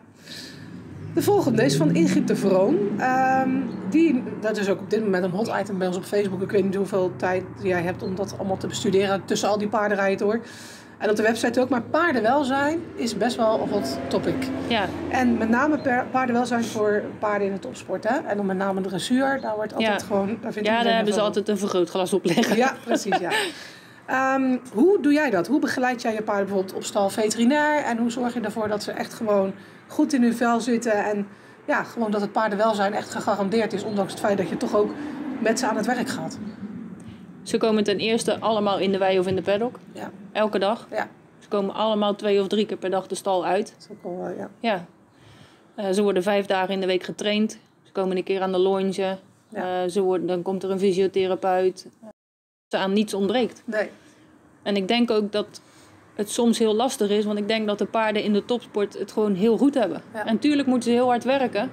De 1.14 1.22
volgende 1.22 1.64
is 1.64 1.76
van 1.76 1.94
Ingrid 1.94 2.28
de 2.28 2.36
Vroon. 2.36 2.76
Ehm, 2.98 3.50
die, 3.90 4.22
dat 4.40 4.56
is 4.56 4.68
ook 4.68 4.80
op 4.80 4.90
dit 4.90 5.02
moment 5.02 5.24
een 5.24 5.30
hot 5.30 5.52
item 5.60 5.78
bij 5.78 5.86
ons 5.86 5.96
op 5.96 6.04
Facebook. 6.04 6.42
Ik 6.42 6.50
weet 6.50 6.64
niet 6.64 6.74
hoeveel 6.74 7.12
tijd 7.16 7.42
jij 7.62 7.82
hebt 7.82 8.02
om 8.02 8.14
dat 8.14 8.34
allemaal 8.38 8.56
te 8.56 8.66
bestuderen 8.66 9.24
tussen 9.24 9.48
al 9.48 9.58
die 9.58 9.68
paardenrijden 9.68 10.18
door. 10.26 10.40
En 10.98 11.10
op 11.10 11.16
de 11.16 11.22
website 11.22 11.60
ook. 11.60 11.68
Maar 11.68 11.82
paardenwelzijn 11.82 12.80
is 12.94 13.16
best 13.16 13.36
wel 13.36 13.60
een 13.60 13.68
hot 13.68 13.98
topic. 14.08 14.34
Ja, 14.66 14.84
En 15.08 15.38
met 15.38 15.48
name 15.48 15.78
paardenwelzijn 16.10 16.64
voor 16.64 17.02
paarden 17.18 17.46
in 17.46 17.52
de 17.52 17.58
topsport. 17.58 18.08
Hè? 18.08 18.16
En 18.16 18.36
dan 18.36 18.46
met 18.46 18.56
name 18.56 18.80
dressuur. 18.80 19.40
Daar 19.40 19.54
wordt 19.56 19.74
altijd 19.74 20.00
Ja. 20.00 20.06
gewoon... 20.06 20.36
Daar 20.40 20.52
vindt 20.52 20.68
ja 20.68 20.82
daar 20.82 20.94
hebben 20.94 21.14
ze 21.14 21.20
altijd 21.20 21.48
een 21.48 21.58
vergrootglas 21.58 22.12
op 22.12 22.24
liggen. 22.24 22.56
Ja, 22.56 22.74
precies, 22.84 23.18
ja. 23.18 23.30
Ehm, 24.06 24.58
hoe 24.72 25.00
doe 25.02 25.12
jij 25.12 25.30
dat? 25.30 25.46
Hoe 25.46 25.60
begeleid 25.60 26.02
jij 26.02 26.14
je 26.14 26.22
paarden 26.22 26.46
bijvoorbeeld 26.46 26.74
op 26.76 26.84
stal 26.84 27.10
veterinair? 27.10 27.84
En 27.84 27.98
hoe 27.98 28.10
zorg 28.10 28.34
je 28.34 28.40
ervoor 28.40 28.68
dat 28.68 28.82
ze 28.82 28.90
echt 28.92 29.14
gewoon 29.14 29.52
goed 29.88 30.12
in 30.12 30.22
hun 30.22 30.34
vel 30.34 30.60
zitten? 30.60 31.04
En 31.04 31.26
ja, 31.64 31.82
gewoon 31.82 32.10
dat 32.10 32.20
het 32.20 32.32
paardenwelzijn 32.32 32.92
echt 32.94 33.10
gegarandeerd 33.10 33.72
is. 33.72 33.82
Ondanks 33.82 34.12
het 34.12 34.20
feit 34.20 34.38
dat 34.38 34.48
je 34.48 34.56
toch 34.56 34.74
ook 34.74 34.90
met 35.40 35.58
ze 35.58 35.66
aan 35.66 35.76
het 35.76 35.86
werk 35.86 36.08
gaat. 36.08 36.38
Ze 37.42 37.58
komen 37.58 37.84
ten 37.84 37.98
eerste 37.98 38.38
allemaal 38.40 38.78
in 38.78 38.92
de 38.92 38.98
wei 38.98 39.18
of 39.18 39.26
in 39.26 39.36
de 39.36 39.42
paddock. 39.42 39.78
Ja, 39.92 40.10
Elke 40.32 40.58
dag. 40.58 40.86
ja. 40.90 41.08
Ze 41.38 41.48
komen 41.48 41.74
allemaal 41.74 42.14
twee 42.14 42.40
of 42.40 42.46
drie 42.48 42.66
keer 42.66 42.76
per 42.76 42.90
dag 42.90 43.06
de 43.06 43.14
stal 43.14 43.44
uit. 43.44 43.66
Dat 43.78 43.78
is 43.78 43.96
ook 43.96 44.02
wel, 44.02 44.26
eh, 44.26 44.38
ja. 44.38 44.50
Ja. 44.60 44.84
Eh, 45.74 45.90
ze 45.90 46.02
worden 46.02 46.22
vijf 46.22 46.46
dagen 46.46 46.74
in 46.74 46.80
de 46.80 46.86
week 46.86 47.02
getraind. 47.02 47.58
Ze 47.82 47.92
komen 47.92 48.16
een 48.16 48.24
keer 48.24 48.40
aan 48.40 48.52
de 48.52 48.58
longe. 48.58 48.92
Ja. 49.48 49.82
Eh, 49.82 49.90
ze 49.90 50.00
worden, 50.00 50.26
dan 50.26 50.42
komt 50.42 50.62
er 50.62 50.70
een 50.70 50.78
fysiotherapeut. 50.78 51.86
Aan 52.74 52.92
niets 52.92 53.14
ontbreekt. 53.14 53.62
Nee, 53.64 53.90
En 54.62 54.76
ik 54.76 54.88
denk 54.88 55.10
ook 55.10 55.32
dat 55.32 55.60
het 56.14 56.30
soms 56.30 56.58
heel 56.58 56.74
lastig 56.74 57.10
is. 57.10 57.24
Want 57.24 57.38
ik 57.38 57.48
denk 57.48 57.66
dat 57.66 57.78
de 57.78 57.86
paarden 57.86 58.22
in 58.22 58.32
de 58.32 58.44
topsport 58.44 58.98
het 58.98 59.12
gewoon 59.12 59.34
heel 59.34 59.56
goed 59.58 59.74
hebben. 59.74 60.02
Ja. 60.14 60.26
En 60.26 60.38
tuurlijk 60.38 60.68
moeten 60.68 60.90
ze 60.90 60.96
heel 60.96 61.06
hard 61.06 61.24
werken. 61.24 61.70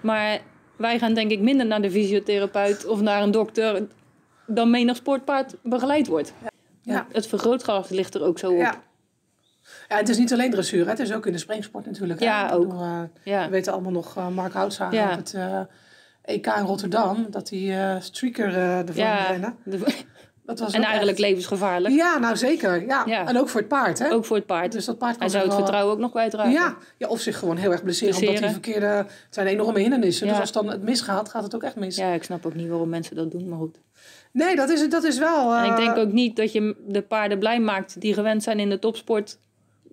Maar 0.00 0.40
wij 0.76 0.98
gaan 0.98 1.14
denk 1.14 1.30
ik 1.30 1.40
minder 1.40 1.66
naar 1.66 1.82
de 1.82 1.90
fysiotherapeut 1.90 2.86
of 2.86 3.00
naar 3.00 3.22
een 3.22 3.30
dokter... 3.30 3.86
dan 4.46 4.70
menig 4.70 4.96
sportpaard 4.96 5.54
begeleid 5.62 6.06
wordt. 6.06 6.32
ja. 6.82 7.06
Het 7.12 7.26
vergrootglas 7.26 7.88
ligt 7.88 8.14
er 8.14 8.22
ook 8.22 8.38
zo 8.38 8.50
op. 8.52 8.58
Ja. 8.58 8.82
Ja, 9.88 9.96
het 9.96 10.08
is 10.08 10.18
niet 10.18 10.32
alleen 10.32 10.50
dressuur, 10.50 10.84
hè. 10.84 10.90
het 10.90 10.98
is 10.98 11.12
ook 11.12 11.26
in 11.26 11.32
de 11.32 11.38
springsport 11.38 11.86
natuurlijk. 11.86 12.20
hè. 12.20 12.26
Ja, 12.26 12.48
bedoel, 12.58 12.80
eh, 12.80 13.00
Ja. 13.24 13.44
We 13.44 13.50
weten 13.50 13.72
allemaal 13.72 13.92
nog 13.92 14.16
uh, 14.16 14.28
Mark 14.28 14.52
Houtzager 14.52 14.94
Ja. 14.98 15.10
op 15.10 15.16
het 15.16 15.34
eh, 15.34 15.60
EK 16.22 16.46
in 16.46 16.64
Rotterdam. 16.64 17.26
Dat 17.30 17.50
hij 17.50 17.94
eh 17.94 18.00
streaker 18.00 18.48
eh 18.48 18.78
ervan 18.78 18.94
Ja, 18.96 19.26
rennen. 19.26 19.56
Dat 20.44 20.58
was 20.60 20.72
En 20.74 20.82
eigenlijk 20.82 21.18
echt- 21.18 21.26
levensgevaarlijk. 21.28 21.94
Ja, 21.94 22.18
nou 22.18 22.36
zeker. 22.36 22.86
Ja. 22.86 23.02
Ja. 23.06 23.26
En 23.28 23.38
ook 23.38 23.48
voor 23.48 23.60
het 23.60 23.68
paard, 23.68 23.98
hè? 23.98 24.12
Ook 24.12 24.24
voor 24.24 24.36
het 24.36 24.46
paard. 24.46 24.72
Dus 24.72 24.84
dat 24.84 24.98
paard 24.98 25.12
kan 25.12 25.20
Hij 25.20 25.28
zou 25.30 25.42
het 25.42 25.52
wel- 25.52 25.60
vertrouwen 25.62 25.94
ook 25.94 26.00
nog 26.00 26.10
kwijtraken. 26.10 26.52
Ja. 26.52 26.76
ja, 26.98 27.08
of 27.08 27.20
zich 27.20 27.38
gewoon 27.38 27.56
heel 27.56 27.70
erg 27.72 27.82
blesseren. 27.82 28.14
Omdat 28.14 28.28
Blesseren. 28.28 28.52
verkeerde... 28.52 28.86
Het 28.86 29.06
zijn 29.30 29.46
enorme 29.46 29.78
hindernissen. 29.78 30.26
Dus 30.26 30.34
Ja. 30.36 30.40
als 30.40 30.52
dan 30.52 30.68
het 30.70 30.82
misgaat, 30.82 31.28
gaat 31.28 31.42
het 31.42 31.54
ook 31.54 31.62
echt 31.62 31.76
mis. 31.76 31.96
Ja, 31.96 32.12
ik 32.12 32.22
snap 32.22 32.46
ook 32.46 32.54
niet 32.54 32.68
waarom 32.68 32.88
mensen 32.88 33.16
dat 33.16 33.30
doen, 33.30 33.48
maar 33.48 33.58
goed. 33.58 33.78
Nee, 34.32 34.56
dat 34.56 34.68
is, 34.70 34.88
dat 34.88 35.04
is 35.04 35.18
wel... 35.18 35.54
En 35.54 35.64
ik 35.64 35.70
eh, 35.70 35.76
denk 35.76 35.96
ook 35.96 36.12
niet 36.12 36.36
dat 36.36 36.52
je 36.52 36.76
de 36.86 37.02
paarden 37.02 37.38
blij 37.38 37.60
maakt 37.60 38.00
die 38.00 38.14
gewend 38.14 38.42
zijn 38.42 38.60
in 38.60 38.68
de 38.70 38.78
topsport 38.78 39.38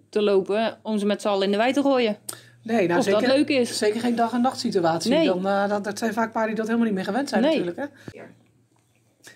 te 0.09 0.21
lopen, 0.21 0.77
om 0.81 0.97
ze 0.97 1.05
met 1.05 1.21
z'n 1.21 1.27
allen 1.27 1.45
in 1.45 1.51
de 1.51 1.57
wei 1.57 1.73
te 1.73 1.81
gooien. 1.81 2.17
Nee, 2.63 2.87
nou 2.87 2.99
of 2.99 3.05
zeker, 3.05 3.21
dat 3.21 3.29
leuk 3.37 3.49
is. 3.49 3.77
zeker 3.77 3.99
geen 3.99 4.15
dag- 4.15 4.33
en 4.33 4.41
nacht 4.41 4.59
situatie. 4.59 5.11
Nee. 5.11 5.25
Dan, 5.25 5.47
eh, 5.47 5.67
dat, 5.69 5.83
dat 5.83 5.97
zijn 5.99 6.13
vaak 6.13 6.31
paarden 6.31 6.47
die 6.55 6.55
dat 6.57 6.65
helemaal 6.65 6.85
niet 6.87 6.95
meer 6.95 7.05
gewend 7.05 7.29
zijn 7.29 7.41
Nee. 7.41 7.63
natuurlijk. 7.63 7.77
Hè? 7.77 7.85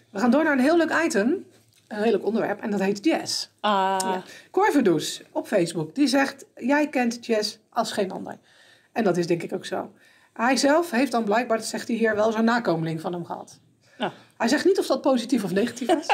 We 0.09 0.19
gaan 0.19 0.31
door 0.31 0.43
naar 0.43 0.53
een 0.53 0.59
heel 0.59 0.77
leuk 0.77 1.01
item. 1.05 1.45
Een 1.87 2.01
heel 2.01 2.11
leuk 2.11 2.25
onderwerp. 2.25 2.61
En 2.61 2.71
dat 2.71 2.79
heet 2.79 3.05
jazz. 3.05 3.47
Ah, 3.59 3.97
Ja. 3.99 4.23
Op 5.31 5.47
Facebook. 5.47 5.95
Die 5.95 6.07
zegt, 6.07 6.45
jij 6.55 6.87
kent 6.89 7.25
jazz 7.25 7.57
als 7.69 7.91
geen 7.91 8.11
ander. 8.11 8.37
En 8.91 9.03
dat 9.03 9.17
is 9.17 9.27
denk 9.27 9.43
ik 9.43 9.53
ook 9.53 9.65
zo. 9.65 9.91
Hij 10.33 10.57
zelf 10.57 10.91
heeft 10.91 11.11
dan 11.11 11.23
blijkbaar, 11.23 11.57
dat 11.57 11.65
zegt 11.65 11.87
hij 11.87 11.97
hier, 11.97 12.15
wel 12.15 12.31
zo'n 12.31 12.43
nakomeling 12.43 13.01
van 13.01 13.13
hem 13.13 13.25
gehad. 13.25 13.59
Nou. 13.97 14.11
Hij 14.37 14.47
zegt 14.47 14.65
niet 14.65 14.79
of 14.79 14.85
dat 14.87 15.01
positief 15.01 15.43
of 15.43 15.51
negatief 15.51 15.89
is. 15.89 16.07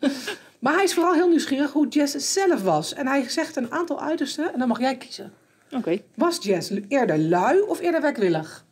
maar 0.58 0.74
hij 0.74 0.84
is 0.84 0.94
vooral 0.94 1.14
heel 1.14 1.28
nieuwsgierig 1.28 1.72
hoe 1.72 1.88
jazz 1.88 2.16
zelf 2.32 2.62
was. 2.62 2.94
En 2.94 3.06
hij 3.06 3.28
zegt 3.28 3.56
een 3.56 3.72
aantal 3.72 4.00
uitersten 4.00 4.52
en 4.52 4.58
dan 4.58 4.68
mag 4.68 4.80
jij 4.80 4.96
kiezen. 4.96 5.32
Oké. 5.70 5.98
Was 6.14 6.38
jazz 6.42 6.72
eerder 6.88 7.18
lui 7.18 7.60
of 7.60 7.80
eerder 7.80 8.00
werkwillig? 8.00 8.64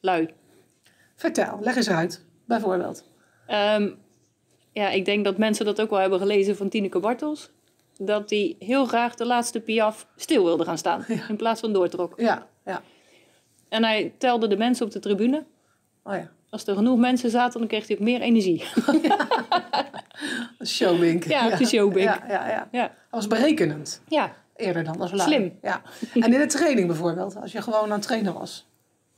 Lui. 0.00 0.28
Vertel, 1.16 1.58
leg 1.60 1.76
eens 1.76 1.90
uit. 1.90 2.24
Bijvoorbeeld. 2.44 3.04
Ehm, 3.46 3.90
ja, 4.72 4.88
ik 4.88 5.04
denk 5.04 5.24
dat 5.24 5.38
mensen 5.38 5.64
dat 5.64 5.80
ook 5.80 5.90
wel 5.90 5.98
hebben 5.98 6.18
gelezen 6.18 6.56
van 6.56 6.68
Tineke 6.68 7.00
Bartels. 7.00 7.50
Dat 7.98 8.30
hij 8.30 8.56
heel 8.58 8.86
graag 8.86 9.14
de 9.14 9.26
laatste 9.26 9.60
piaf 9.60 10.06
stil 10.16 10.44
wilde 10.44 10.64
gaan 10.64 10.78
staan. 10.78 11.04
In 11.28 11.36
plaats 11.36 11.60
van 11.60 11.72
doortrok. 11.72 12.12
Ja, 12.16 12.46
ja. 12.64 12.82
En 13.68 13.84
hij 13.84 14.14
telde 14.18 14.48
de 14.48 14.56
mensen 14.56 14.86
op 14.86 14.92
de 14.92 14.98
tribune. 14.98 15.44
Oh 16.02 16.14
ja. 16.14 16.30
Als 16.50 16.66
er 16.66 16.74
genoeg 16.74 16.98
mensen 16.98 17.30
zaten, 17.30 17.58
dan 17.58 17.68
kreeg 17.68 17.86
hij 17.86 17.96
ook 17.96 18.02
meer 18.02 18.20
energie. 18.20 18.64
Showbink. 20.64 21.24
Ja, 21.24 21.58
is 21.58 21.68
showbink. 21.68 22.08
Ja, 22.08 22.24
ja, 22.28 22.48
ja. 22.48 22.68
ja. 22.72 22.80
Hij 22.80 22.90
was 23.10 23.26
berekenend. 23.26 24.02
ja. 24.08 24.44
Eerder 24.56 24.84
dan 24.84 25.00
als 25.00 25.12
lui. 25.12 25.28
Slim. 25.28 25.58
Ja. 25.62 25.82
En 26.14 26.32
in 26.32 26.38
de 26.38 26.46
training 26.46 26.86
bijvoorbeeld. 26.86 27.36
Als 27.36 27.52
je 27.52 27.62
gewoon 27.62 27.82
aan 27.84 27.90
het 27.90 28.02
trainen 28.02 28.34
was. 28.34 28.68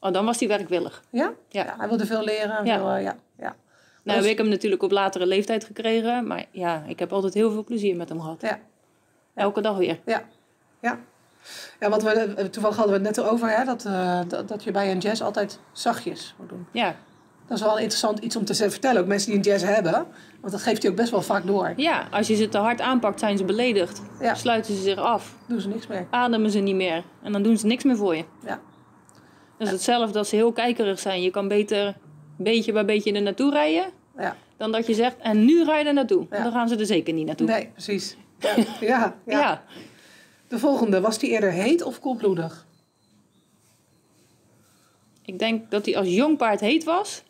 Oh, 0.00 0.12
dan 0.12 0.24
was 0.24 0.38
hij 0.38 0.48
werkwillig. 0.48 1.02
Ja? 1.10 1.32
Ja. 1.48 1.74
hij 1.78 1.88
wilde 1.88 2.06
veel 2.06 2.22
leren. 2.24 2.56
en 2.56 2.64
Ja. 2.64 2.76
Veel, 2.76 2.90
eh, 2.90 3.02
ja. 3.02 3.16
ja. 3.38 3.56
Nou 4.02 4.18
Dus- 4.18 4.28
heb 4.28 4.38
ik 4.38 4.38
hem 4.38 4.48
natuurlijk 4.48 4.82
op 4.82 4.90
latere 4.90 5.26
leeftijd 5.26 5.64
gekregen. 5.64 6.26
Maar 6.26 6.44
ja, 6.50 6.82
ik 6.86 6.98
heb 6.98 7.12
altijd 7.12 7.34
heel 7.34 7.50
veel 7.50 7.64
plezier 7.64 7.96
met 7.96 8.08
hem 8.08 8.20
gehad. 8.20 8.40
Ja. 8.40 8.58
Elke 9.34 9.60
dag 9.60 9.76
weer. 9.76 9.98
Ja. 10.04 10.22
Ja. 10.80 10.98
Ja, 11.80 11.88
wat 11.88 12.02
we, 12.02 12.10
eh, 12.10 12.44
toevallig 12.44 12.76
hadden 12.76 13.00
we 13.00 13.06
het 13.06 13.16
net 13.16 13.26
over, 13.26 13.56
hè, 13.58 13.64
dat, 13.64 13.84
eh, 13.84 14.20
dat, 14.28 14.48
dat 14.48 14.64
je 14.64 14.70
bij 14.70 14.90
een 14.90 14.98
jazz 14.98 15.20
altijd 15.22 15.60
zachtjes 15.72 16.34
moet 16.38 16.48
doen. 16.48 16.66
Ja. 16.72 16.96
Dat 17.48 17.58
is 17.58 17.64
wel 17.64 17.78
interessant 17.78 18.18
iets 18.18 18.36
om 18.36 18.44
te 18.44 18.54
vertellen, 18.54 19.00
ook 19.00 19.06
mensen 19.06 19.28
die 19.28 19.38
een 19.38 19.44
jazz 19.44 19.64
hebben. 19.64 20.06
Want 20.40 20.52
dat 20.52 20.62
geeft 20.62 20.82
hij 20.82 20.90
ook 20.90 20.96
best 20.96 21.10
wel 21.10 21.22
vaak 21.22 21.46
door. 21.46 21.72
ja, 21.76 22.08
als 22.10 22.26
je 22.26 22.34
ze 22.34 22.48
te 22.48 22.58
hard 22.58 22.80
aanpakt, 22.80 23.20
zijn 23.20 23.38
ze 23.38 23.44
beledigd. 23.44 24.02
Ja. 24.20 24.34
Sluiten 24.34 24.74
ze 24.74 24.82
zich 24.82 24.96
af. 24.98 25.34
Doen 25.46 25.60
ze 25.60 25.68
niks 25.68 25.86
meer. 25.86 26.06
Ademen 26.10 26.50
ze 26.50 26.58
niet 26.58 26.74
meer. 26.74 27.04
En 27.22 27.32
dan 27.32 27.42
doen 27.42 27.58
ze 27.58 27.66
niks 27.66 27.84
meer 27.84 27.96
voor 27.96 28.16
je. 28.16 28.24
Ja. 28.44 28.60
Dat 29.58 29.66
is 29.66 29.72
hetzelfde 29.72 30.18
als 30.18 30.28
ze 30.28 30.36
heel 30.36 30.52
kijkerig 30.52 30.98
zijn. 30.98 31.22
Je 31.22 31.30
kan 31.30 31.48
beter 31.48 31.96
beetje 32.36 32.72
bij 32.72 32.84
beetje 32.84 33.12
er 33.12 33.22
naartoe 33.22 33.52
rijden. 33.52 33.90
Ja. 34.16 34.36
Dan 34.56 34.72
dat 34.72 34.86
je 34.86 34.94
zegt, 34.94 35.16
en 35.18 35.44
nu 35.44 35.64
ga 35.64 35.76
je 35.78 35.84
er 35.84 35.94
naartoe. 35.94 36.26
Ja. 36.30 36.42
Dan 36.42 36.52
gaan 36.52 36.68
ze 36.68 36.76
er 36.76 36.86
zeker 36.86 37.14
niet 37.14 37.26
naartoe. 37.26 37.46
Nee, 37.46 37.68
precies. 37.72 38.16
Ja. 38.38 38.54
Ja, 38.80 39.16
ja. 39.26 39.38
ja. 39.38 39.62
De 40.48 40.58
volgende, 40.58 41.00
was 41.00 41.18
die 41.18 41.30
eerder 41.30 41.50
heet 41.52 41.82
of 41.82 42.00
koelbloedig? 42.00 42.66
Ik 45.22 45.38
denk 45.38 45.70
dat 45.70 45.84
hij 45.84 45.96
als 45.96 46.08
jong 46.08 46.36
paard 46.36 46.60
heet 46.60 46.84
was. 46.84 47.22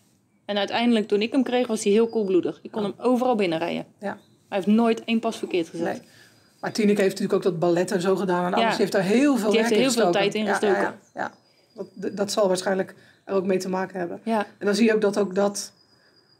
En 0.48 0.58
uiteindelijk 0.58 1.08
toen 1.08 1.22
ik 1.22 1.32
hem 1.32 1.42
kreeg, 1.42 1.66
was 1.66 1.84
hij 1.84 1.92
heel 1.92 2.06
koelbloedig. 2.08 2.58
Ik 2.62 2.70
kon 2.70 2.82
hem 2.82 2.94
overal 2.98 3.34
binnenrijden. 3.34 3.86
Ja. 4.00 4.18
Hij 4.48 4.58
heeft 4.58 4.66
nooit 4.66 5.04
één 5.04 5.20
pas 5.20 5.36
verkeerd 5.38 5.68
gezet. 5.68 5.86
Nee. 5.86 6.08
Maar 6.60 6.72
Tineke 6.72 7.00
heeft 7.00 7.18
natuurlijk 7.18 7.46
ook 7.46 7.52
dat 7.52 7.58
ballet 7.58 7.90
en 7.90 8.00
zo 8.00 8.16
gedaan. 8.16 8.46
En 8.46 8.54
alles. 8.54 8.70
Ja. 8.70 8.76
Heeft 8.76 8.92
daar 8.92 9.02
heel 9.02 9.36
veel 9.36 9.50
Die 9.50 9.58
heeft 9.58 9.70
werk 9.70 9.80
er 9.80 9.86
in 9.86 9.92
heel 9.92 10.02
veel 10.02 10.12
tijd 10.12 10.34
in 10.34 10.44
Ja, 10.44 10.50
gestoken. 10.54 10.80
Ja, 10.80 10.94
ja. 11.14 11.32
Dat, 11.94 12.16
dat 12.16 12.32
zal 12.32 12.48
waarschijnlijk 12.48 12.94
er 13.24 13.34
ook 13.34 13.44
mee 13.44 13.58
te 13.58 13.68
maken 13.68 13.98
hebben. 13.98 14.20
Ja, 14.24 14.46
En 14.58 14.66
dan 14.66 14.74
zie 14.74 14.86
je 14.86 14.94
ook 14.94 15.00
dat 15.00 15.18
ook 15.18 15.34
dat... 15.34 15.72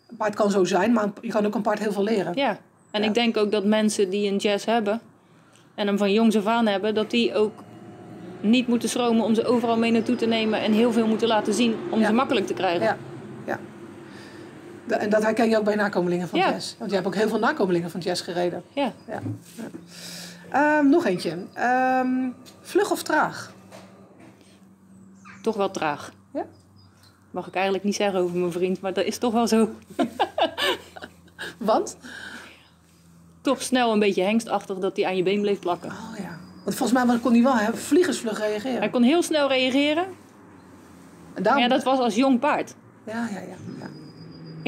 Een 0.09 0.17
paard 0.17 0.35
kan 0.35 0.51
zo 0.51 0.65
zijn, 0.65 0.93
maar 0.93 1.09
je 1.21 1.29
kan 1.29 1.47
ook 1.47 1.55
een 1.55 1.63
paard 1.63 1.79
heel 1.79 1.93
veel 1.93 2.03
leren. 2.03 2.33
ja. 2.35 2.59
En 2.91 3.03
ik 3.03 3.15
denk 3.15 3.37
ook 3.37 3.53
dat 3.53 3.65
mensen 3.65 4.11
die 4.11 4.31
een 4.31 4.37
jazz 4.37 4.65
hebben... 4.65 5.01
en 5.75 5.87
hem 5.87 5.99
van 5.99 6.13
jongs 6.13 6.37
af 6.37 6.47
aan 6.47 6.67
hebben... 6.67 6.95
dat 6.95 7.11
die 7.11 7.35
ook 7.35 7.53
niet 8.41 8.67
moeten 8.67 8.89
schromen 8.89 9.25
om 9.25 9.35
ze 9.35 9.45
overal 9.45 9.79
mee 9.79 9.91
naartoe 9.91 10.17
te 10.17 10.27
nemen... 10.27 10.61
en 10.61 10.73
heel 10.73 10.93
veel 10.93 11.07
moeten 11.07 11.29
laten 11.29 11.55
zien 11.55 11.77
om 11.91 12.05
ze 12.05 12.13
makkelijk 12.13 12.47
te 12.47 12.55
krijgen. 12.55 12.83
Ja, 12.83 12.97
ja. 13.47 13.59
En 14.93 15.11
dat 15.11 15.23
herken 15.23 15.49
je 15.49 15.59
ook 15.59 15.65
bij 15.65 15.75
nakomelingen 15.75 16.29
van 16.29 16.39
Ja. 16.39 16.51
jazz. 16.51 16.75
Want 16.79 16.91
je 16.91 16.97
hebt 16.97 17.09
ook 17.09 17.15
heel 17.15 17.29
veel 17.29 17.39
nakomelingen 17.39 17.91
van 17.91 18.01
jazz 18.01 18.25
gereden. 18.25 18.63
Ja. 18.73 18.93
Ja. 19.07 19.21
ja. 19.55 19.65
Ehm, 20.51 20.89
nog 20.89 21.05
eentje. 21.05 21.39
Ehm, 21.53 22.29
vlug 22.61 22.91
of 22.91 23.03
traag? 23.03 23.53
Toch 25.43 25.57
wel 25.57 25.71
traag. 25.71 26.13
Ja? 26.33 26.45
Mag 27.31 27.47
ik 27.47 27.55
eigenlijk 27.55 27.85
niet 27.85 27.95
zeggen 27.95 28.21
over 28.21 28.37
mijn 28.37 28.53
vriend, 28.53 28.81
maar 28.81 28.93
dat 28.93 29.05
is 29.05 29.19
toch 29.19 29.33
wel 29.33 29.47
zo. 29.47 29.69
Want? 31.59 31.97
Toch 33.41 33.63
snel 33.63 33.93
een 33.93 33.99
beetje 33.99 34.23
hengstachtig 34.23 34.79
dat 34.79 34.97
hij 34.97 35.07
aan 35.07 35.17
je 35.17 35.23
been 35.23 35.41
bleef 35.41 35.59
plakken. 35.59 35.91
Oh 35.91 36.19
ja. 36.19 36.39
Want 36.65 36.77
volgens 36.77 37.05
mij 37.05 37.19
kon 37.19 37.33
hij 37.33 37.43
wel 37.43 37.57
hè, 37.57 37.75
vliegensvlug 37.75 38.39
reageren. 38.39 38.79
Hij 38.79 38.91
kon 38.91 39.03
heel 39.03 39.23
snel 39.23 39.49
reageren. 39.49 40.07
En 41.35 41.43
daarom... 41.43 41.63
Ja, 41.63 41.69
dat 41.69 41.83
was 41.83 41.99
als 41.99 42.15
jong 42.15 42.39
paard. 42.39 42.75
ja, 43.07 43.29
ja, 43.33 43.39
ja, 43.41 43.57
ja. 43.79 43.87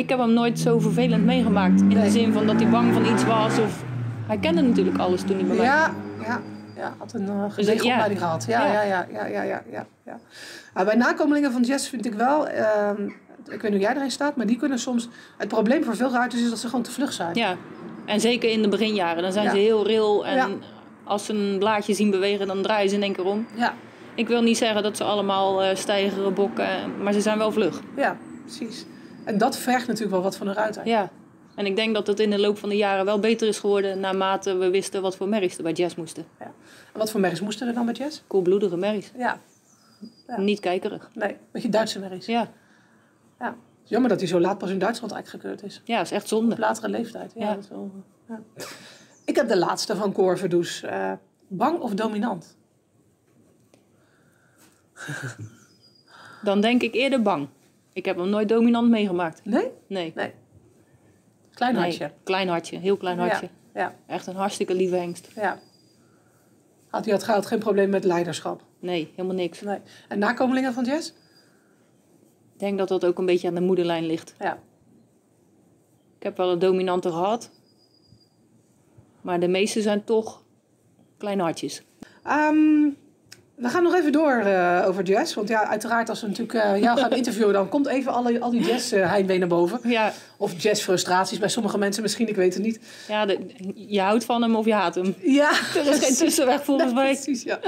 Ik 0.00 0.09
heb 0.09 0.19
hem 0.19 0.33
nooit 0.33 0.59
zo 0.59 0.78
vervelend 0.78 1.25
meegemaakt. 1.25 1.80
In 1.80 1.87
Nee. 1.88 2.02
de 2.04 2.11
zin 2.11 2.33
van 2.33 2.47
dat 2.47 2.61
hij 2.61 2.71
bang 2.71 2.92
van 2.92 3.04
iets 3.12 3.25
was. 3.25 3.59
Of... 3.59 3.83
Hij 4.26 4.38
kende 4.38 4.61
natuurlijk 4.62 4.99
alles 4.99 5.21
toen 5.23 5.37
hij 5.37 5.45
bij 5.45 5.57
mij 5.57 5.64
Ja, 5.64 5.95
ja, 6.23 6.40
ja. 6.76 6.95
Had 6.99 7.12
een 7.12 7.23
uh, 7.26 7.45
gedegen 7.49 7.85
ja. 7.87 8.09
gehad. 8.16 8.45
Ja, 8.49 8.73
ja, 8.73 8.83
Ja. 8.83 9.07
ja, 9.12 9.26
ja, 9.26 9.42
ja, 9.42 9.87
ja. 10.04 10.19
Maar 10.75 10.85
bij 10.85 10.95
nakomelingen 10.95 11.52
van 11.52 11.62
jazz 11.62 11.88
vind 11.88 12.07
ik 12.07 12.14
wel... 12.14 12.47
ehm, 12.49 13.02
ik 13.45 13.61
weet 13.61 13.62
niet 13.62 13.71
hoe 13.71 13.80
jij 13.80 13.95
erin 13.97 14.11
staat, 14.11 14.37
maar 14.37 14.47
die 14.47 14.57
kunnen 14.57 14.78
soms... 14.78 15.09
Het 15.38 15.49
probleem 15.49 15.85
voor 15.85 15.97
veel 15.97 16.11
ruiters 16.11 16.42
is 16.42 16.49
dat 16.50 16.59
ze 16.59 16.66
gewoon 16.69 16.83
te 16.83 16.90
vlug 16.90 17.12
zijn. 17.12 17.35
Ja, 17.35 17.57
en 18.04 18.21
zeker 18.21 18.50
in 18.50 18.62
de 18.62 18.69
beginjaren. 18.69 19.23
Dan 19.23 19.33
zijn 19.33 19.45
Ja. 19.45 19.50
ze 19.50 19.57
heel 19.57 19.87
ril 19.87 20.26
en 20.26 20.61
als 21.04 21.25
ze 21.25 21.33
een 21.33 21.59
blaadje 21.59 21.95
zien 21.95 22.11
bewegen, 22.11 22.47
dan 22.47 22.62
draaien 22.62 22.88
ze 22.90 22.95
in 22.97 23.02
één 23.02 23.12
keer 23.12 23.25
om. 23.25 23.47
Ja, 23.54 23.75
Ik 24.14 24.28
wil 24.28 24.42
niet 24.42 24.57
zeggen 24.59 24.83
dat 24.83 24.97
ze 24.97 25.04
allemaal 25.04 25.76
stijgeren, 25.76 26.35
bokken, 26.35 26.69
maar 27.02 27.12
ze 27.12 27.21
zijn 27.21 27.38
wel 27.38 27.52
vlug. 27.52 27.80
ja, 27.97 28.16
precies. 28.45 28.87
En 29.25 29.39
dat 29.39 29.57
vergt 29.59 29.87
natuurlijk 29.87 30.12
wel 30.12 30.23
wat 30.23 30.37
van 30.37 30.47
een 30.47 30.55
ruiter. 30.55 30.87
Ja. 30.87 31.11
En 31.55 31.67
ik 31.67 31.77
denk 31.77 31.95
dat 31.95 32.07
het 32.07 32.21
in 32.21 32.31
de 32.31 32.39
loop 32.39 32.59
van 32.59 32.69
de 32.69 32.77
jaren 32.77 33.05
wel 33.05 33.19
beter 33.19 33.49
is 33.49 33.59
geworden 33.59 34.00
naarmate 34.00 34.57
we 34.57 34.71
wisten 34.71 35.03
wat 35.03 35.17
voor 35.17 35.29
merries 35.29 35.57
er 35.57 35.62
bij 35.62 35.73
jazz 35.73 35.95
moesten. 35.95 36.25
Ja. 36.39 36.45
En 36.93 36.99
wat 36.99 37.11
voor 37.11 37.21
merries 37.21 37.41
moesten 37.41 37.69
er 37.69 37.75
dan 37.75 37.85
bij 37.85 37.95
jazz? 37.95 38.23
Koelbloedige 38.27 38.77
merries. 38.77 39.12
Ja, 39.17 39.41
Ja. 40.27 40.41
Niet 40.41 40.61
kijkerig. 40.61 41.11
nee, 41.15 41.37
beetje 41.53 41.69
Duitse 41.69 41.99
merries. 41.99 42.27
Ja. 42.27 42.50
Ja. 43.39 43.57
Jammer 43.85 44.11
dat 44.11 44.19
hij 44.19 44.29
zo 44.29 44.41
laat 44.41 44.59
pas 44.59 44.71
in 44.71 44.79
Duitsland 44.79 45.12
uitgekeurd 45.15 45.62
is. 45.62 45.83
ja, 45.85 46.00
is 46.00 46.11
echt 46.11 46.29
zonde. 46.29 46.53
Op 46.53 46.59
latere 46.59 46.89
leeftijd. 46.89 47.33
Ja, 47.35 47.41
Ja. 47.47 47.55
Dat 47.55 47.62
is 47.65 47.69
wel, 47.69 47.91
ja. 48.29 48.41
Ik 49.25 49.37
heb 49.37 49.49
de 49.49 49.59
laatste 49.59 49.97
van 49.97 50.12
Cor 50.12 50.39
Verdoes. 50.39 50.83
Eh, 50.83 51.12
bang 51.49 51.81
of 51.81 51.95
dominant? 51.95 52.57
Dan 56.43 56.61
denk 56.61 56.83
ik 56.83 56.95
eerder 56.95 57.23
bang. 57.23 57.49
Ik 57.92 58.04
heb 58.04 58.16
hem 58.16 58.28
nooit 58.28 58.49
dominant 58.49 58.88
meegemaakt. 58.88 59.44
Nee? 59.44 59.70
Nee. 59.87 60.12
Nee. 60.14 60.32
Klein 61.50 61.73
Nee. 61.75 61.82
hartje. 61.82 62.12
Klein 62.23 62.49
hartje, 62.49 62.78
heel 62.78 62.97
klein 62.97 63.18
hartje. 63.18 63.49
Ja, 63.75 63.80
ja, 63.80 63.94
Echt 64.06 64.26
een 64.26 64.35
hartstikke 64.37 64.75
lieve 64.75 64.97
hengst. 64.97 65.28
ja. 65.35 65.59
Had 66.88 67.04
hij 67.04 67.14
had, 67.14 67.26
had 67.26 67.47
geen 67.47 67.59
probleem 67.59 67.90
met 67.90 68.04
leiderschap. 68.04 68.62
Nee, 68.78 69.12
helemaal 69.16 69.37
niks. 69.37 69.61
Nee. 69.61 69.78
En 70.09 70.18
nakomelingen 70.18 70.73
van 70.73 70.85
Jess? 70.85 71.09
Ik 72.52 72.59
denk 72.66 72.78
dat 72.78 72.88
dat 72.88 73.04
ook 73.04 73.18
een 73.18 73.26
beetje 73.26 73.49
aan 73.49 73.54
de 73.54 73.61
moederlijn 73.61 74.06
ligt. 74.06 74.35
Ja. 74.38 74.59
Ik 76.16 76.23
heb 76.23 76.37
wel 76.37 76.52
een 76.52 76.59
dominante 76.59 77.09
gehad. 77.09 77.50
Maar 79.20 79.40
de 79.40 79.49
meeste 79.49 79.82
zijn 79.82 80.04
toch 80.04 80.42
klein 81.18 81.40
hartjes. 81.40 81.82
Ehm, 82.25 82.88
we 83.61 83.69
gaan 83.69 83.83
nog 83.83 83.95
even 83.95 84.12
door 84.12 84.33
eh, 84.33 84.85
over 84.87 85.02
jazz. 85.05 85.35
Want 85.35 85.49
ja, 85.49 85.67
uiteraard 85.67 86.09
als 86.09 86.21
we 86.21 86.26
natuurlijk 86.26 86.64
eh, 86.64 86.81
jou 86.83 86.99
gaan 86.99 87.11
interviewen... 87.23 87.52
dan 87.52 87.69
komt 87.69 87.87
even 87.87 88.12
alle, 88.12 88.40
al 88.40 88.50
die 88.50 88.61
jazz 88.64 88.93
eh, 88.93 89.09
heimwee 89.11 89.38
naar 89.38 89.49
boven. 89.49 89.81
Ja, 89.83 90.12
Of 90.37 90.62
jazzfrustraties 90.62 91.38
bij 91.38 91.49
sommige 91.49 91.79
mensen 91.79 92.02
misschien, 92.02 92.29
ik 92.29 92.37
weet 92.37 92.55
het 92.55 92.62
niet. 92.62 92.81
ja 93.09 93.26
de- 93.26 93.38
je 93.75 94.00
houdt 94.00 94.25
van 94.25 94.43
hem 94.43 94.57
of 94.57 94.64
je 94.64 94.73
haat 94.73 94.95
hem. 94.95 95.14
Ja, 95.21 95.50
Er 95.76 95.87
is 95.87 95.99
geen 95.99 96.14
tussenweg 96.14 96.64
volgens 96.64 96.93
mij. 97.00 97.12
Precies, 97.12 97.43
ja. 97.43 97.59